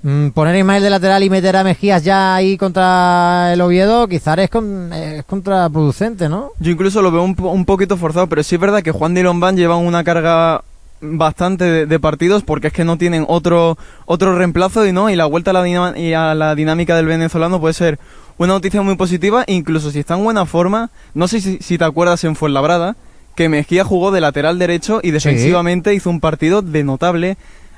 Mm, 0.04 0.30
poner 0.30 0.56
a 0.56 0.60
Ismael 0.60 0.84
de 0.84 0.90
lateral 0.90 1.24
y 1.24 1.30
meter 1.30 1.56
a 1.56 1.64
Mejías 1.64 2.04
ya 2.04 2.36
ahí 2.36 2.58
contra 2.58 3.54
el 3.54 3.62
Oviedo 3.62 4.08
quizás 4.08 4.38
es, 4.40 4.50
con, 4.50 4.92
es 4.92 5.24
contraproducente, 5.26 6.28
¿no? 6.28 6.52
Yo 6.60 6.72
incluso 6.72 7.02
lo 7.02 7.12
veo 7.12 7.24
un, 7.24 7.36
un, 7.40 7.66
poquito 7.66 7.98
forzado, 7.98 8.28
pero 8.28 8.44
sí 8.44 8.56
es 8.56 8.62
verdad 8.62 8.82
que 8.82 8.92
Juan 8.92 9.14
de 9.14 9.24
Lombán 9.24 9.58
lleva 9.58 9.78
una 9.78 10.04
carga 10.04 10.64
bastante 11.02 11.66
de, 11.66 11.86
de, 11.86 12.00
partidos 12.00 12.44
porque 12.44 12.68
es 12.68 12.74
que 12.74 12.86
no 12.86 12.98
tienen 12.98 13.26
otro 13.28 13.78
otro 14.06 14.38
reemplazo 14.38 14.86
y 14.86 14.92
no 14.92 15.10
y 15.10 15.16
la 15.16 15.26
vuelta 15.26 15.52
a 15.52 15.54
la, 15.54 15.98
y 15.98 16.14
a 16.14 16.36
la 16.36 16.56
dinámica 16.56 16.96
del 16.96 17.08
venezolano 17.08 17.60
puede 17.60 17.74
ser 17.74 18.00
una 18.38 18.54
noticia 18.54 18.82
muy 18.82 18.96
positiva, 18.96 19.44
incluso 19.48 19.92
si 19.92 20.00
está 20.00 20.16
en 20.16 20.24
buena 20.24 20.46
forma, 20.46 20.90
no 21.14 21.28
sé 21.28 21.42
si, 21.42 21.60
si 21.60 21.78
te 21.78 21.84
acuerdas 21.84 22.24
en 22.24 22.36
Fuenlabrada, 22.36 22.96
que 23.36 23.50
Mejía 23.50 23.84
jugó 23.84 24.12
de 24.12 24.22
lateral 24.22 24.58
derecho 24.58 25.00
y 25.04 25.12
defensivamente 25.12 25.92
sí. 25.92 25.98
hizo 25.98 26.10
un 26.10 26.20
partido 26.20 26.62
de 26.62 26.84
notable. 26.84 27.38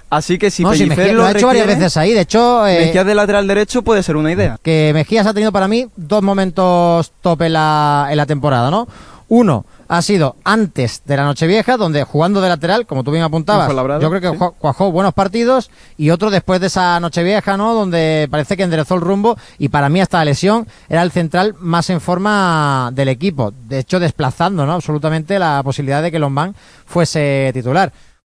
Así 0.09 0.37
que 0.37 0.51
si 0.51 0.63
no, 0.63 0.69
Pellicer 0.69 0.95
sí, 0.95 1.01
Mejía, 1.01 1.13
lo, 1.13 1.25
ha 1.25 1.31
hecho 1.31 1.47
varias 1.47 1.67
veces 1.67 1.97
ahí, 1.97 2.13
de 2.13 2.21
hecho... 2.21 2.67
Eh, 2.67 2.85
Mejía 2.85 3.03
de 3.03 3.15
lateral 3.15 3.47
derecho 3.47 3.81
puede 3.81 4.03
ser 4.03 4.15
una 4.15 4.31
idea. 4.31 4.57
Que 4.61 4.91
Mejías 4.93 5.25
ha 5.25 5.33
tenido 5.33 5.51
para 5.51 5.67
mí 5.67 5.87
dos 5.95 6.21
momentos 6.21 7.11
top 7.21 7.41
en 7.41 7.53
la, 7.53 8.07
en 8.11 8.17
la 8.17 8.25
temporada, 8.25 8.69
¿no? 8.69 8.87
Uno, 9.27 9.65
ha 9.97 10.01
sido 10.01 10.37
antes 10.43 11.03
de 11.05 11.17
la 11.17 11.23
Nochevieja, 11.23 11.77
donde 11.77 12.03
jugando 12.03 12.41
de 12.41 12.49
lateral, 12.49 12.87
como 12.87 13.03
tú 13.03 13.11
bien 13.11 13.23
apuntabas, 13.23 13.71
yo 14.01 14.09
creo 14.09 14.21
que 14.21 14.31
sí. 14.31 14.37
cuajó 14.57 14.91
buenos 14.91 15.13
partidos, 15.13 15.69
y 15.97 16.09
otro 16.09 16.31
después 16.31 16.59
de 16.59 16.67
esa 16.67 16.99
Nochevieja, 16.99 17.57
¿no? 17.57 17.73
Donde 17.73 18.27
parece 18.31 18.57
que 18.57 18.63
enderezó 18.63 18.95
el 18.95 19.01
rumbo, 19.01 19.37
y 19.59 19.69
para 19.69 19.89
mí 19.89 20.01
hasta 20.01 20.17
la 20.17 20.25
lesión 20.25 20.67
era 20.89 21.03
el 21.03 21.11
central 21.11 21.55
más 21.59 21.89
en 21.91 22.01
forma 22.01 22.89
del 22.93 23.09
equipo. 23.09 23.53
De 23.67 23.79
hecho, 23.79 23.99
desplazando, 23.99 24.65
¿no? 24.65 24.73
Absolutamente 24.73 25.37
la 25.37 25.61
posibilidad 25.63 26.01
de 26.01 26.11
que 26.11 26.19
Lombán 26.19 26.55
fuese 26.85 27.51
titular. 27.53 27.93